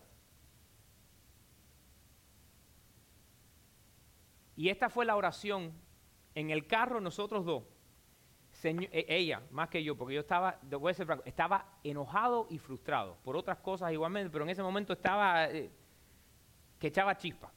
Y 4.58 4.70
esta 4.70 4.90
fue 4.90 5.06
la 5.06 5.16
oración 5.16 5.72
en 6.36 6.50
el 6.50 6.68
carro 6.68 7.00
nosotros 7.00 7.46
dos. 7.46 7.64
E, 8.64 9.06
ella, 9.08 9.44
más 9.52 9.70
que 9.70 9.84
yo, 9.84 9.96
porque 9.96 10.16
yo 10.16 10.22
estaba, 10.22 10.60
voy 10.64 10.92
a 10.92 10.96
ser 10.96 11.06
franco, 11.06 11.24
estaba 11.26 11.78
enojado 11.84 12.48
y 12.50 12.58
frustrado 12.58 13.18
por 13.24 13.38
otras 13.38 13.60
cosas 13.60 13.94
igualmente, 13.94 14.32
pero 14.32 14.44
en 14.44 14.50
ese 14.50 14.64
momento 14.64 14.94
estaba 14.94 15.46
eh, 15.46 15.72
que 16.80 16.88
echaba 16.88 17.16
chispa. 17.16 17.52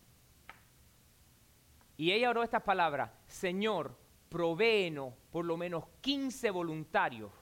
Y 1.96 2.12
ella 2.12 2.28
oró 2.28 2.42
estas 2.42 2.62
palabras, 2.62 3.10
Señor, 3.26 3.96
provéenos 4.28 5.14
por 5.30 5.46
lo 5.46 5.56
menos 5.56 5.84
15 6.02 6.50
voluntarios 6.50 7.32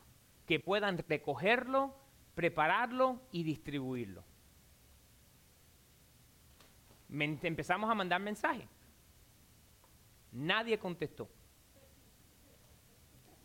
que 0.46 0.60
puedan 0.60 0.98
recogerlo, 0.98 1.96
prepararlo 2.36 3.20
y 3.32 3.42
distribuirlo. 3.42 4.22
empezamos 7.10 7.90
a 7.90 7.94
mandar 7.94 8.20
mensajes. 8.20 8.68
Nadie 10.32 10.78
contestó. 10.78 11.28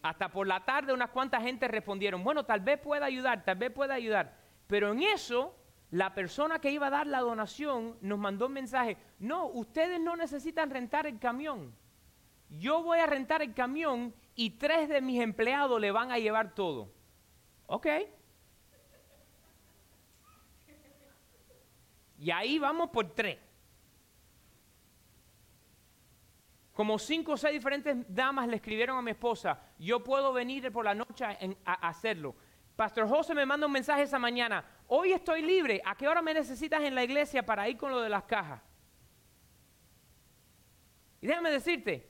Hasta 0.02 0.30
por 0.30 0.46
la 0.46 0.65
tarde 0.65 0.93
unas 0.93 1.12
cuantas 1.12 1.41
gente 1.43 1.67
respondieron, 1.67 2.24
bueno, 2.24 2.46
tal 2.46 2.60
vez 2.60 2.78
pueda 2.80 3.06
ayudar, 3.06 3.46
tal 3.46 3.56
vez 3.56 3.72
pueda 3.72 3.93
ayudar. 3.93 4.38
Pero 4.67 4.91
en 4.91 5.02
eso, 5.02 5.56
la 5.91 6.13
persona 6.13 6.60
que 6.60 6.72
iba 6.72 6.88
a 6.88 6.89
dar 6.89 7.08
la 7.08 7.22
donación 7.22 7.98
nos 8.02 8.19
mandó 8.19 8.48
un 8.48 8.54
mensaje, 8.54 8.98
no, 9.19 9.48
ustedes 9.48 10.02
no 10.02 10.15
necesitan 10.17 10.69
rentar 10.69 11.08
el 11.08 11.19
camión. 11.19 11.74
Yo 12.50 12.84
voy 12.84 13.00
a 13.00 13.08
rentar 13.08 13.41
el 13.41 13.54
camión 13.54 14.13
y 14.36 14.52
tres 14.52 14.89
de 14.89 15.02
mis 15.02 15.22
empleados 15.22 15.80
le 15.80 15.91
van 15.91 16.12
a 16.12 16.19
llevar 16.19 16.54
todo. 16.54 16.91
Ok. 17.67 17.88
Y 22.19 22.32
ahí 22.32 22.60
vamos 22.60 22.89
por 22.89 23.10
tres. 23.13 23.38
Como 26.73 26.97
cinco 26.97 27.33
o 27.33 27.38
seis 27.38 27.53
diferentes 27.53 27.95
damas 28.07 28.47
le 28.47 28.55
escribieron 28.55 28.97
a 28.97 29.01
mi 29.01 29.12
esposa, 29.12 29.62
yo 29.77 30.03
puedo 30.03 30.33
venir 30.33 30.71
por 30.71 30.83
la 30.83 30.95
noche 30.95 31.23
a, 31.23 31.88
hacerlo. 31.88 32.36
Pastor 32.75 33.07
José 33.07 33.36
me 33.36 33.45
manda 33.45 33.67
un 33.67 33.71
mensaje 33.71 34.01
esa 34.01 34.17
mañana, 34.17 34.65
hoy 34.88 35.13
estoy 35.13 35.43
libre, 35.43 35.81
¿a 35.86 35.95
qué 35.95 36.07
hora 36.07 36.23
me 36.23 36.33
necesitas 36.33 36.81
en 36.81 36.95
la 36.95 37.03
iglesia 37.03 37.45
para 37.45 37.69
ir 37.69 37.77
con 37.77 37.91
lo 37.91 38.01
de 38.01 38.09
las 38.09 38.23
cajas? 38.23 38.59
Y 41.21 41.27
déjame 41.27 41.51
decirte 41.51 42.09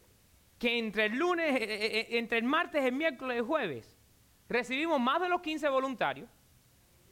que 0.58 0.80
entre 0.80 1.08
el 1.08 1.18
lunes, 1.18 1.54
eh, 1.54 1.64
eh, 1.64 2.00
eh, 2.00 2.08
entre 2.18 2.38
el 2.38 2.46
martes, 2.46 2.86
el 2.86 2.94
miércoles 2.94 3.36
y 3.36 3.40
el 3.40 3.46
jueves, 3.46 4.00
recibimos 4.48 4.98
más 5.02 5.20
de 5.20 5.28
los 5.28 5.42
15 5.42 5.68
voluntarios, 5.68 6.30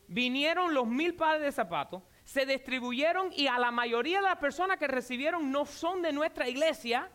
vinieron 0.07 0.73
los 0.73 0.87
mil 0.87 1.15
pares 1.15 1.41
de 1.41 1.51
zapatos, 1.51 2.01
se 2.23 2.45
distribuyeron 2.45 3.29
y 3.35 3.47
a 3.47 3.59
la 3.59 3.71
mayoría 3.71 4.19
de 4.19 4.29
las 4.29 4.37
personas 4.37 4.77
que 4.77 4.87
recibieron 4.87 5.51
no 5.51 5.65
son 5.65 6.01
de 6.01 6.13
nuestra 6.13 6.47
iglesia, 6.47 7.11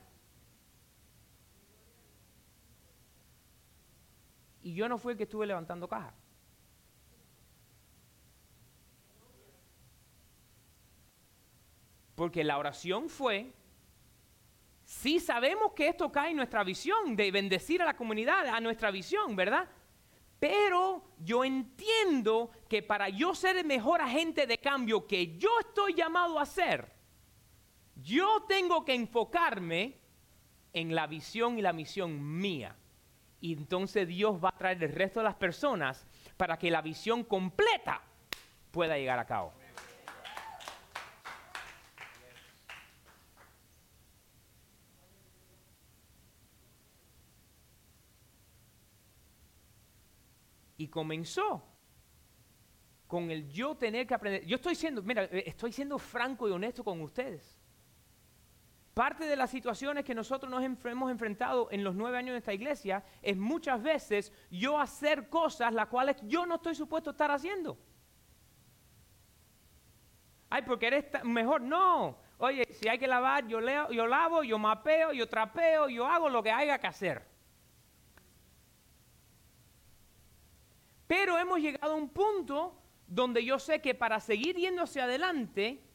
y 4.66 4.74
yo 4.74 4.88
no 4.88 4.98
fui 4.98 5.12
el 5.12 5.16
que 5.16 5.22
estuve 5.22 5.46
levantando 5.46 5.87
caja. 5.87 6.12
Porque 12.16 12.42
la 12.42 12.59
oración 12.59 13.09
fue, 13.09 13.52
sí 14.85 15.20
sabemos 15.20 15.70
que 15.72 15.87
esto 15.87 16.11
cae 16.11 16.33
en 16.33 16.38
nuestra 16.38 16.64
visión 16.64 17.14
de 17.14 17.31
bendecir 17.31 17.81
a 17.81 17.85
la 17.85 17.96
comunidad, 17.96 18.48
a 18.48 18.59
nuestra 18.59 18.90
visión, 18.90 19.37
¿verdad? 19.37 19.68
Pero 20.40 21.12
yo 21.20 21.44
entiendo 21.44 22.50
que 22.68 22.83
para 22.83 23.09
yo 23.09 23.37
ser 23.37 23.59
el 23.59 23.66
mejor 23.66 24.00
agente 24.00 24.48
de 24.48 24.59
cambio 24.59 25.07
que 25.07 25.37
yo 25.38 25.50
estoy 25.61 25.94
llamado 25.94 26.40
a 26.40 26.44
ser, 26.44 26.92
yo 27.94 28.44
tengo 28.48 28.85
que 28.85 28.94
enfocarme 28.94 30.00
en 30.72 30.92
la 30.92 31.07
visión 31.07 31.57
y 31.57 31.62
la 31.62 31.72
misión 31.72 32.40
mía 32.40 32.76
y 33.47 33.53
entonces 33.53 34.09
Dios 34.09 34.43
va 34.45 34.49
a 34.49 34.59
traer 34.59 34.83
el 34.83 34.93
resto 34.93 35.21
de 35.21 35.25
las 35.25 35.37
personas 35.37 36.05
para 36.37 36.59
que 36.59 36.69
la 36.69 36.83
visión 36.83 37.23
completa 37.23 38.03
pueda 38.73 38.99
llegar 38.99 39.21
a 39.21 39.25
cabo. 39.25 39.53
Y 50.77 50.89
comenzó 50.89 51.65
con 53.07 53.31
el 53.31 53.49
yo 53.49 53.77
tener 53.77 54.09
que 54.09 54.15
aprender. 54.15 54.45
Yo 54.45 54.57
estoy 54.57 54.75
siendo, 54.75 55.05
mira, 55.05 55.23
estoy 55.23 55.71
siendo 55.71 56.01
franco 56.01 56.49
y 56.49 56.51
honesto 56.51 56.83
con 56.83 57.01
ustedes. 57.01 57.56
Parte 58.97 59.27
de 59.27 59.37
las 59.37 59.51
situaciones 59.51 60.07
que 60.07 60.15
nosotros 60.15 60.51
nos 60.51 60.65
hemos 60.65 61.11
enfrentado 61.11 61.69
en 61.71 61.85
los 61.85 61.95
nueve 61.95 62.17
años 62.17 62.33
de 62.33 62.39
esta 62.39 62.55
iglesia 62.55 63.05
es 63.21 63.37
muchas 63.37 63.83
veces 63.83 64.33
yo 64.51 64.81
hacer 64.81 65.29
cosas 65.29 65.75
las 65.75 65.89
cuales 65.89 66.17
yo 66.23 66.47
no 66.47 66.55
estoy 66.55 66.75
supuesto 66.75 67.11
a 67.11 67.13
estar 67.13 67.31
haciendo. 67.31 67.77
Ay, 70.49 70.63
porque 70.63 70.87
eres 70.87 71.05
mejor. 71.25 71.61
No. 71.61 72.17
Oye, 72.39 72.65
si 72.73 72.89
hay 72.89 72.99
que 72.99 73.07
lavar, 73.07 73.47
yo, 73.47 73.61
leo, 73.61 73.91
yo 73.91 74.07
lavo, 74.07 74.43
yo 74.43 74.59
mapeo, 74.59 75.13
yo 75.13 75.29
trapeo, 75.29 75.91
yo 75.91 76.07
hago 76.07 76.31
lo 76.31 76.43
que 76.43 76.51
haya 76.51 76.79
que 76.79 76.87
hacer. 76.87 77.23
Pero 81.07 81.37
hemos 81.37 81.61
llegado 81.61 81.93
a 81.93 81.97
un 81.97 82.09
punto 82.09 82.81
donde 83.07 83.45
yo 83.45 83.59
sé 83.59 83.83
que 83.83 83.95
para 83.95 84.21
seguir 84.21 84.57
yendo 84.57 84.85
hacia 84.85 85.05
adelante, 85.05 85.86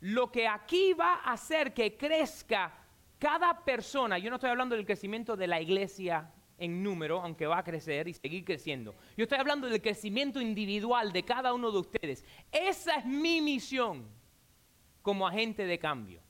lo 0.00 0.30
que 0.30 0.48
aquí 0.48 0.92
va 0.94 1.16
a 1.16 1.32
hacer 1.32 1.74
que 1.74 1.96
crezca 1.96 2.72
cada 3.18 3.64
persona, 3.64 4.18
yo 4.18 4.30
no 4.30 4.36
estoy 4.36 4.50
hablando 4.50 4.74
del 4.74 4.86
crecimiento 4.86 5.36
de 5.36 5.46
la 5.46 5.60
iglesia 5.60 6.32
en 6.56 6.82
número, 6.82 7.20
aunque 7.20 7.46
va 7.46 7.58
a 7.58 7.64
crecer 7.64 8.08
y 8.08 8.14
seguir 8.14 8.44
creciendo. 8.44 8.94
Yo 9.16 9.24
estoy 9.24 9.38
hablando 9.38 9.68
del 9.68 9.80
crecimiento 9.82 10.40
individual 10.40 11.12
de 11.12 11.22
cada 11.22 11.52
uno 11.52 11.70
de 11.70 11.78
ustedes. 11.78 12.24
Esa 12.50 12.96
es 12.96 13.04
mi 13.04 13.40
misión 13.40 14.08
como 15.02 15.26
agente 15.26 15.64
de 15.66 15.78
cambio. 15.78 16.22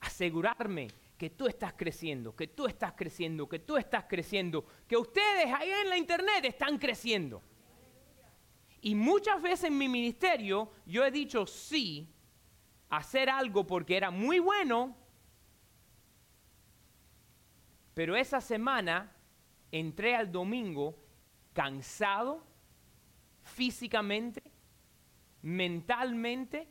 Asegurarme 0.00 0.88
que 1.18 1.30
tú 1.30 1.46
estás 1.46 1.74
creciendo, 1.74 2.34
que 2.34 2.48
tú 2.48 2.66
estás 2.66 2.92
creciendo, 2.92 3.48
que 3.48 3.58
tú 3.58 3.76
estás 3.76 4.04
creciendo, 4.04 4.64
que 4.86 4.96
ustedes 4.96 5.52
ahí 5.52 5.70
en 5.70 5.88
la 5.88 5.96
internet 5.96 6.44
están 6.44 6.78
creciendo. 6.78 7.42
Y 8.80 8.94
muchas 8.94 9.42
veces 9.42 9.64
en 9.64 9.78
mi 9.78 9.88
ministerio 9.88 10.70
yo 10.86 11.04
he 11.04 11.10
dicho 11.10 11.46
sí 11.46 12.15
hacer 12.88 13.28
algo 13.28 13.66
porque 13.66 13.96
era 13.96 14.10
muy 14.10 14.38
bueno, 14.38 14.96
pero 17.94 18.16
esa 18.16 18.40
semana 18.40 19.12
entré 19.72 20.14
al 20.14 20.30
domingo 20.30 20.98
cansado 21.52 22.44
físicamente, 23.42 24.42
mentalmente 25.42 26.68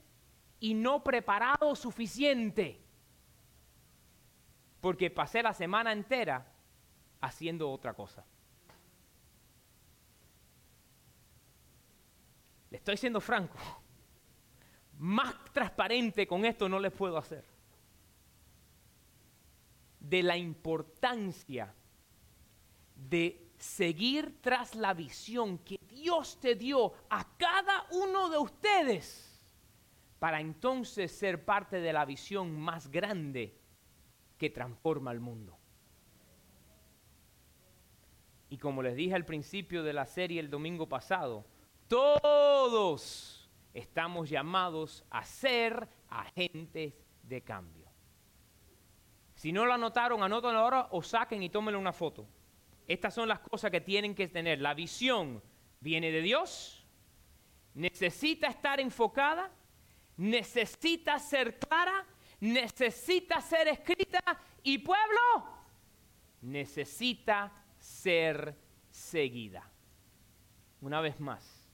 y 0.60 0.74
no 0.74 1.04
preparado 1.04 1.76
suficiente. 1.76 2.82
Porque 4.82 5.10
pasé 5.10 5.42
la 5.42 5.54
semana 5.54 5.92
entera 5.92 6.46
haciendo 7.22 7.72
otra 7.72 7.96
cosa. 7.96 8.24
Le 12.70 12.78
estoy 12.78 12.98
siendo 12.98 13.20
franco 13.20 13.58
más 15.00 15.36
transparente 15.52 16.28
con 16.28 16.46
esto 16.46 16.70
no 16.70 16.80
les 16.80 16.92
puedo 16.92 17.18
hacer. 17.18 17.44
De 20.00 20.24
la 20.24 20.38
importancia 20.38 21.74
de 22.96 23.46
seguir 23.58 24.40
tras 24.42 24.76
la 24.76 24.94
visión 24.94 25.58
que 25.60 25.80
Dios 25.90 26.40
te 26.40 26.56
dio 26.56 26.94
a 27.10 27.26
cada 27.38 27.86
uno 27.92 28.30
de 28.30 28.38
ustedes 28.38 29.42
para 30.20 30.40
entonces 30.40 31.12
ser 31.12 31.44
parte 31.44 31.80
de 31.80 31.94
la 31.94 32.06
visión 32.06 32.60
más 32.60 32.90
grande 32.90 33.58
que 34.38 34.50
transforma 34.50 35.12
el 35.12 35.20
mundo. 35.20 35.58
Y 38.50 38.58
como 38.58 38.82
les 38.82 38.96
dije 38.96 39.16
al 39.16 39.26
principio 39.26 39.84
de 39.84 39.94
la 39.94 40.06
serie 40.06 40.40
el 40.40 40.50
domingo 40.50 40.88
pasado, 40.88 41.46
todos 41.88 43.35
estamos 43.76 44.30
llamados 44.30 45.06
a 45.12 45.24
ser 45.24 45.88
agentes 46.10 46.94
de 47.22 47.42
cambio. 47.44 47.86
Si 49.36 49.52
no 49.52 49.66
lo 49.66 49.74
anotaron, 49.74 50.24
anótenlo 50.24 50.60
ahora 50.60 50.88
o 50.92 51.04
saquen 51.04 51.44
y 51.44 51.50
tómenle 51.50 51.78
una 51.78 51.94
foto. 51.94 52.28
Estas 52.88 53.14
son 53.14 53.28
las 53.28 53.40
cosas 53.40 53.70
que 53.70 53.82
tienen 53.82 54.16
que 54.16 54.28
tener. 54.28 54.62
La 54.62 54.74
visión 54.74 55.44
viene 55.80 56.12
de 56.12 56.22
Dios, 56.22 56.88
necesita 57.74 58.48
estar 58.48 58.80
enfocada, 58.80 59.52
necesita 60.18 61.20
ser 61.20 61.60
clara, 61.60 62.06
necesita 62.40 63.42
ser 63.42 63.68
escrita 63.68 64.22
y 64.64 64.80
pueblo 64.80 65.56
necesita 66.46 67.52
ser 67.80 68.56
seguida. 68.90 69.70
Una 70.82 71.02
vez 71.02 71.20
más, 71.20 71.68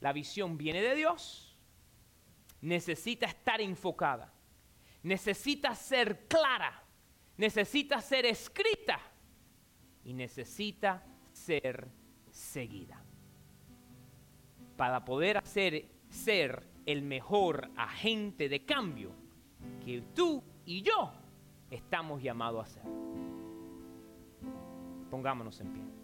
la 0.00 0.12
visión 0.12 0.56
viene 0.56 0.80
de 0.80 0.94
Dios, 0.94 1.43
necesita 2.64 3.26
estar 3.26 3.60
enfocada, 3.60 4.32
necesita 5.02 5.74
ser 5.74 6.26
clara, 6.26 6.82
necesita 7.36 8.00
ser 8.00 8.24
escrita 8.24 8.98
y 10.02 10.14
necesita 10.14 11.04
ser 11.32 11.88
seguida. 12.30 13.02
Para 14.76 15.04
poder 15.04 15.36
hacer 15.38 15.88
ser 16.08 16.66
el 16.86 17.02
mejor 17.02 17.70
agente 17.76 18.48
de 18.48 18.64
cambio 18.64 19.12
que 19.84 20.00
tú 20.14 20.42
y 20.64 20.82
yo 20.82 21.12
estamos 21.70 22.22
llamados 22.22 22.66
a 22.66 22.70
ser. 22.70 22.82
Pongámonos 25.10 25.60
en 25.60 25.72
pie. 25.72 26.03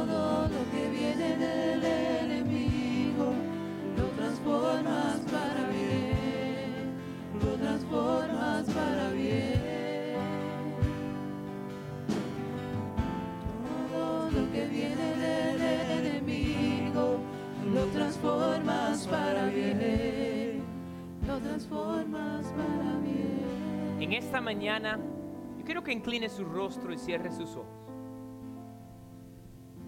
transformas 21.51 22.45
para 22.53 22.99
bien. 22.99 23.97
En 23.99 24.13
esta 24.13 24.39
mañana, 24.39 24.97
yo 25.57 25.65
quiero 25.65 25.83
que 25.83 25.91
incline 25.91 26.29
su 26.29 26.45
rostro 26.45 26.93
y 26.93 26.97
cierre 26.97 27.29
sus 27.29 27.55
ojos. 27.55 27.89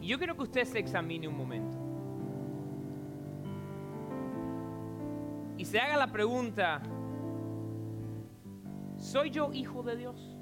Y 0.01 0.07
yo 0.07 0.18
quiero 0.18 0.36
que 0.36 0.43
usted 0.43 0.66
se 0.66 0.80
examine 0.80 1.28
un 1.28 1.38
momento. 1.38 1.78
Y 5.57 5.64
se 5.64 5.80
haga 5.80 5.95
la 5.95 6.11
pregunta, 6.11 6.82
¿soy 8.97 9.30
yo 9.30 9.53
hijo 9.53 9.84
de 9.84 9.95
Dios? 9.95 10.38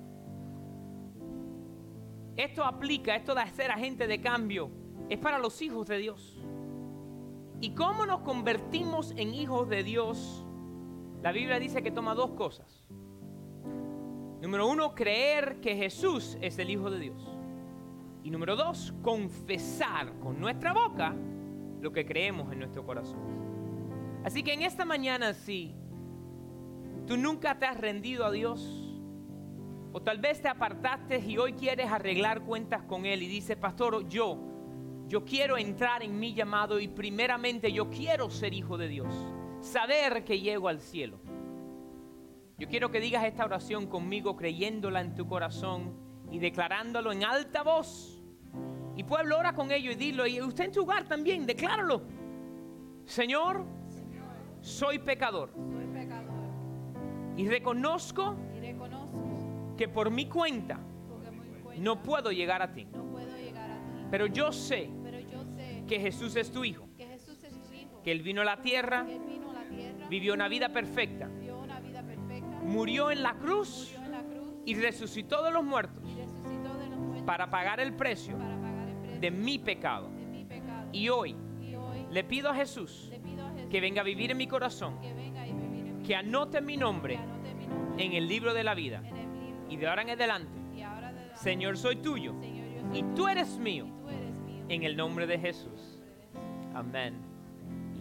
Esto 2.35 2.63
aplica, 2.63 3.15
esto 3.15 3.35
de 3.35 3.45
ser 3.51 3.69
agente 3.69 4.07
de 4.07 4.19
cambio, 4.19 4.71
es 5.07 5.19
para 5.19 5.37
los 5.37 5.61
hijos 5.61 5.87
de 5.87 5.97
Dios. 5.99 6.41
¿Y 7.59 7.75
cómo 7.75 8.07
nos 8.07 8.21
convertimos 8.21 9.13
en 9.17 9.35
hijos 9.35 9.69
de 9.69 9.83
Dios? 9.83 10.47
La 11.21 11.31
Biblia 11.31 11.59
dice 11.59 11.83
que 11.83 11.91
toma 11.91 12.15
dos 12.15 12.31
cosas. 12.31 12.87
Número 14.41 14.67
uno, 14.67 14.95
creer 14.95 15.61
que 15.61 15.75
Jesús 15.75 16.37
es 16.41 16.57
el 16.57 16.71
Hijo 16.71 16.89
de 16.89 16.99
Dios. 16.99 17.37
Y 18.23 18.31
número 18.31 18.55
dos, 18.55 18.93
confesar 19.03 20.17
con 20.19 20.39
nuestra 20.39 20.73
boca 20.73 21.15
lo 21.79 21.91
que 21.91 22.05
creemos 22.05 22.51
en 22.51 22.59
nuestro 22.59 22.83
corazón. 22.85 23.19
Así 24.23 24.43
que 24.43 24.53
en 24.53 24.63
esta 24.63 24.83
mañana, 24.83 25.33
si 25.33 25.75
tú 27.05 27.17
nunca 27.17 27.57
te 27.57 27.65
has 27.65 27.79
rendido 27.79 28.25
a 28.25 28.31
Dios, 28.31 28.81
o 29.93 30.01
tal 30.01 30.19
vez 30.19 30.41
te 30.41 30.47
apartaste 30.47 31.19
y 31.19 31.37
hoy 31.37 31.53
quieres 31.53 31.91
arreglar 31.91 32.41
cuentas 32.41 32.83
con 32.83 33.05
Él 33.05 33.23
y 33.23 33.27
dices, 33.27 33.57
pastor, 33.57 34.07
yo, 34.07 34.39
yo 35.07 35.25
quiero 35.25 35.57
entrar 35.57 36.01
en 36.01 36.19
mi 36.19 36.33
llamado 36.33 36.79
y 36.79 36.87
primeramente 36.87 37.71
yo 37.71 37.89
quiero 37.89 38.29
ser 38.29 38.53
hijo 38.53 38.77
de 38.77 38.87
Dios, 38.87 39.13
saber 39.61 40.23
que 40.23 40.39
llego 40.39 40.67
al 40.67 40.81
cielo. 40.81 41.19
Yo 42.57 42.67
quiero 42.67 42.91
que 42.91 42.99
digas 42.99 43.23
esta 43.23 43.45
oración 43.45 43.87
conmigo 43.87 44.35
creyéndola 44.35 45.01
en 45.01 45.15
tu 45.15 45.27
corazón 45.27 45.95
y 46.29 46.39
declarándolo 46.39 47.11
en 47.11 47.23
alta 47.23 47.63
voz. 47.63 48.21
Y 48.95 49.03
pueblo, 49.03 49.39
ora 49.39 49.53
con 49.53 49.71
ello 49.71 49.91
y 49.91 49.95
dilo. 49.95 50.27
Y 50.27 50.41
usted 50.41 50.65
en 50.65 50.71
tu 50.71 50.83
hogar 50.83 51.07
también, 51.07 51.45
decláralo. 51.45 52.03
Señor, 53.05 53.65
soy 54.61 54.99
pecador 54.99 55.51
Soy 55.55 55.87
pecador 55.87 56.31
y 57.35 57.47
reconozco 57.47 58.35
y 58.55 58.59
reconozco 58.59 59.75
que 59.77 59.87
por 59.87 60.11
mi 60.11 60.27
cuenta 60.27 60.79
no 61.77 62.03
puedo 62.03 62.31
llegar 62.31 62.61
a 62.61 62.73
ti. 62.73 62.85
no 62.85 63.05
puedo 63.05 63.35
llegar 63.37 63.71
a 63.71 63.75
ti. 63.75 64.07
Pero 64.11 64.27
yo 64.27 64.51
sé 64.51 64.91
Pero 65.01 65.19
yo 65.19 65.43
sé 65.45 65.83
que 65.87 65.99
Jesús 65.99 66.35
es 66.35 66.51
tu 66.51 66.63
Hijo, 66.63 66.87
que 66.95 67.07
Jesús 67.07 67.43
es 67.43 67.59
tu 67.59 67.73
Hijo, 67.73 68.01
que 68.03 68.11
Él 68.11 68.21
vino 68.21 68.41
a 68.41 68.45
la 68.45 68.61
tierra, 68.61 69.05
que 69.05 69.15
Él 69.15 69.21
vino 69.21 69.31
a 69.31 69.31
la 69.31 69.35
tierra, 69.35 69.40
vivió 70.11 70.33
una 70.33 70.49
vida 70.49 70.67
perfecta, 70.67 71.27
vivió 71.27 71.59
una 71.59 71.79
vida 71.79 72.03
perfecta, 72.03 72.59
murió 72.63 73.11
en 73.11 73.23
la 73.23 73.33
cruz 73.35 73.93
murió 73.93 74.05
en 74.05 74.11
la 74.11 74.23
cruz 74.23 74.55
y 74.65 74.75
resucitó 74.75 75.41
de 75.41 75.51
los 75.51 75.63
muertos 75.63 76.03
y 76.05 76.15
resucitó 76.19 76.77
de 76.77 76.89
los 76.89 76.99
muertos 76.99 77.23
para 77.25 77.49
pagar 77.49 77.79
el 77.79 77.93
precio 77.93 78.37
para 78.37 78.55
pagar 78.57 78.89
el 78.89 78.95
precio 78.97 79.21
de 79.21 79.31
mi 79.31 79.57
pecado. 79.57 80.09
de 80.09 80.25
mi 80.25 80.43
pecado. 80.43 80.89
Y 80.91 81.07
hoy 81.07 81.37
Y 81.61 81.75
hoy 81.75 82.05
le 82.11 82.25
pido 82.25 82.49
a 82.49 82.55
Jesús 82.55 83.07
le 83.09 83.19
pido 83.19 83.45
a 83.45 83.51
Jesús 83.51 83.69
que 83.69 83.79
venga 83.79 84.01
a 84.01 84.03
vivir 84.03 84.31
en 84.31 84.37
mi 84.37 84.47
corazón, 84.47 84.99
que 84.99 85.13
venga 85.13 85.47
y 85.47 85.53
vivir 85.53 85.87
en 85.87 85.99
mí, 85.99 86.05
que 86.05 86.13
anote 86.13 86.59
mi 86.59 86.75
nombre 86.75 87.15
anote 87.15 87.53
mi 87.55 87.67
nombre 87.67 88.05
en 88.05 88.11
el 88.11 88.27
libro 88.27 88.53
de 88.53 88.63
la 88.65 88.75
vida. 88.75 89.01
Y 89.69 89.77
de 89.77 89.87
ahora 89.87 90.01
en 90.01 90.09
adelante, 90.09 90.51
Y 90.75 90.81
ahora 90.81 91.13
de 91.13 91.19
adelante, 91.19 91.41
Señor, 91.41 91.77
soy 91.77 91.95
tuyo 91.95 92.33
Señor, 92.41 92.67
yo 92.67 92.81
soy 92.81 92.99
y 92.99 93.01
tuyo, 93.03 93.15
tú 93.15 93.27
eres 93.29 93.57
mío. 93.57 93.85
y 93.85 93.89
tú 93.89 94.09
eres 94.09 94.41
mío. 94.45 94.65
En 94.67 94.83
el 94.83 94.97
nombre 94.97 95.25
de 95.25 95.39
Jesús. 95.39 96.03
Amén 96.75 97.13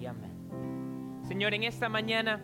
y 0.00 0.06
amén. 0.06 0.29
Señor, 1.30 1.54
en 1.54 1.62
esta 1.62 1.88
mañana 1.88 2.40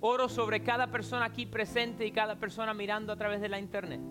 oro 0.00 0.28
sobre 0.28 0.62
cada 0.62 0.88
persona 0.88 1.24
aquí 1.24 1.46
presente 1.46 2.04
y 2.04 2.12
cada 2.12 2.38
persona 2.38 2.74
mirando 2.74 3.10
a 3.10 3.16
través 3.16 3.40
de 3.40 3.48
la 3.48 3.58
internet. 3.58 4.02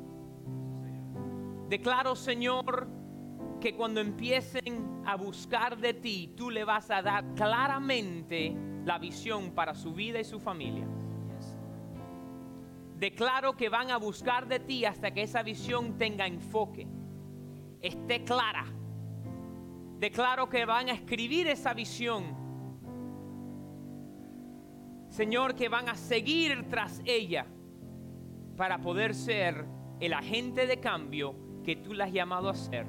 Declaro, 1.69 2.15
Señor, 2.15 2.87
que 3.59 3.75
cuando 3.75 4.01
empiecen 4.01 5.03
a 5.05 5.17
buscar 5.17 5.77
de 5.77 5.93
ti, 5.93 6.33
tú 6.35 6.49
le 6.49 6.63
vas 6.63 6.89
a 6.89 7.03
dar 7.03 7.23
claramente 7.35 8.57
la 8.85 8.97
visión 8.97 9.51
para 9.51 9.75
su 9.75 9.93
vida 9.93 10.19
y 10.19 10.23
su 10.23 10.39
familia. 10.39 10.87
Declaro 12.95 13.55
que 13.55 13.69
van 13.69 13.91
a 13.91 13.97
buscar 13.97 14.47
de 14.47 14.61
ti 14.61 14.83
hasta 14.83 15.11
que 15.11 15.21
esa 15.21 15.43
visión 15.43 15.95
tenga 15.95 16.25
enfoque, 16.25 16.87
esté 17.81 18.23
clara. 18.23 18.65
Declaro 19.99 20.49
que 20.49 20.65
van 20.65 20.89
a 20.89 20.93
escribir 20.93 21.47
esa 21.47 21.75
visión. 21.75 22.40
Señor, 25.11 25.55
que 25.55 25.67
van 25.67 25.89
a 25.89 25.95
seguir 25.95 26.69
tras 26.69 27.01
ella 27.03 27.45
para 28.55 28.79
poder 28.79 29.13
ser 29.13 29.65
el 29.99 30.13
agente 30.13 30.65
de 30.67 30.79
cambio 30.79 31.35
que 31.65 31.75
tú 31.75 31.93
le 31.93 32.05
has 32.05 32.13
llamado 32.13 32.49
a 32.49 32.55
ser. 32.55 32.87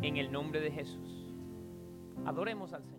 En 0.00 0.16
el 0.16 0.32
nombre 0.32 0.60
de 0.60 0.70
Jesús. 0.70 1.34
Adoremos 2.24 2.72
al 2.72 2.82
Señor. 2.84 2.97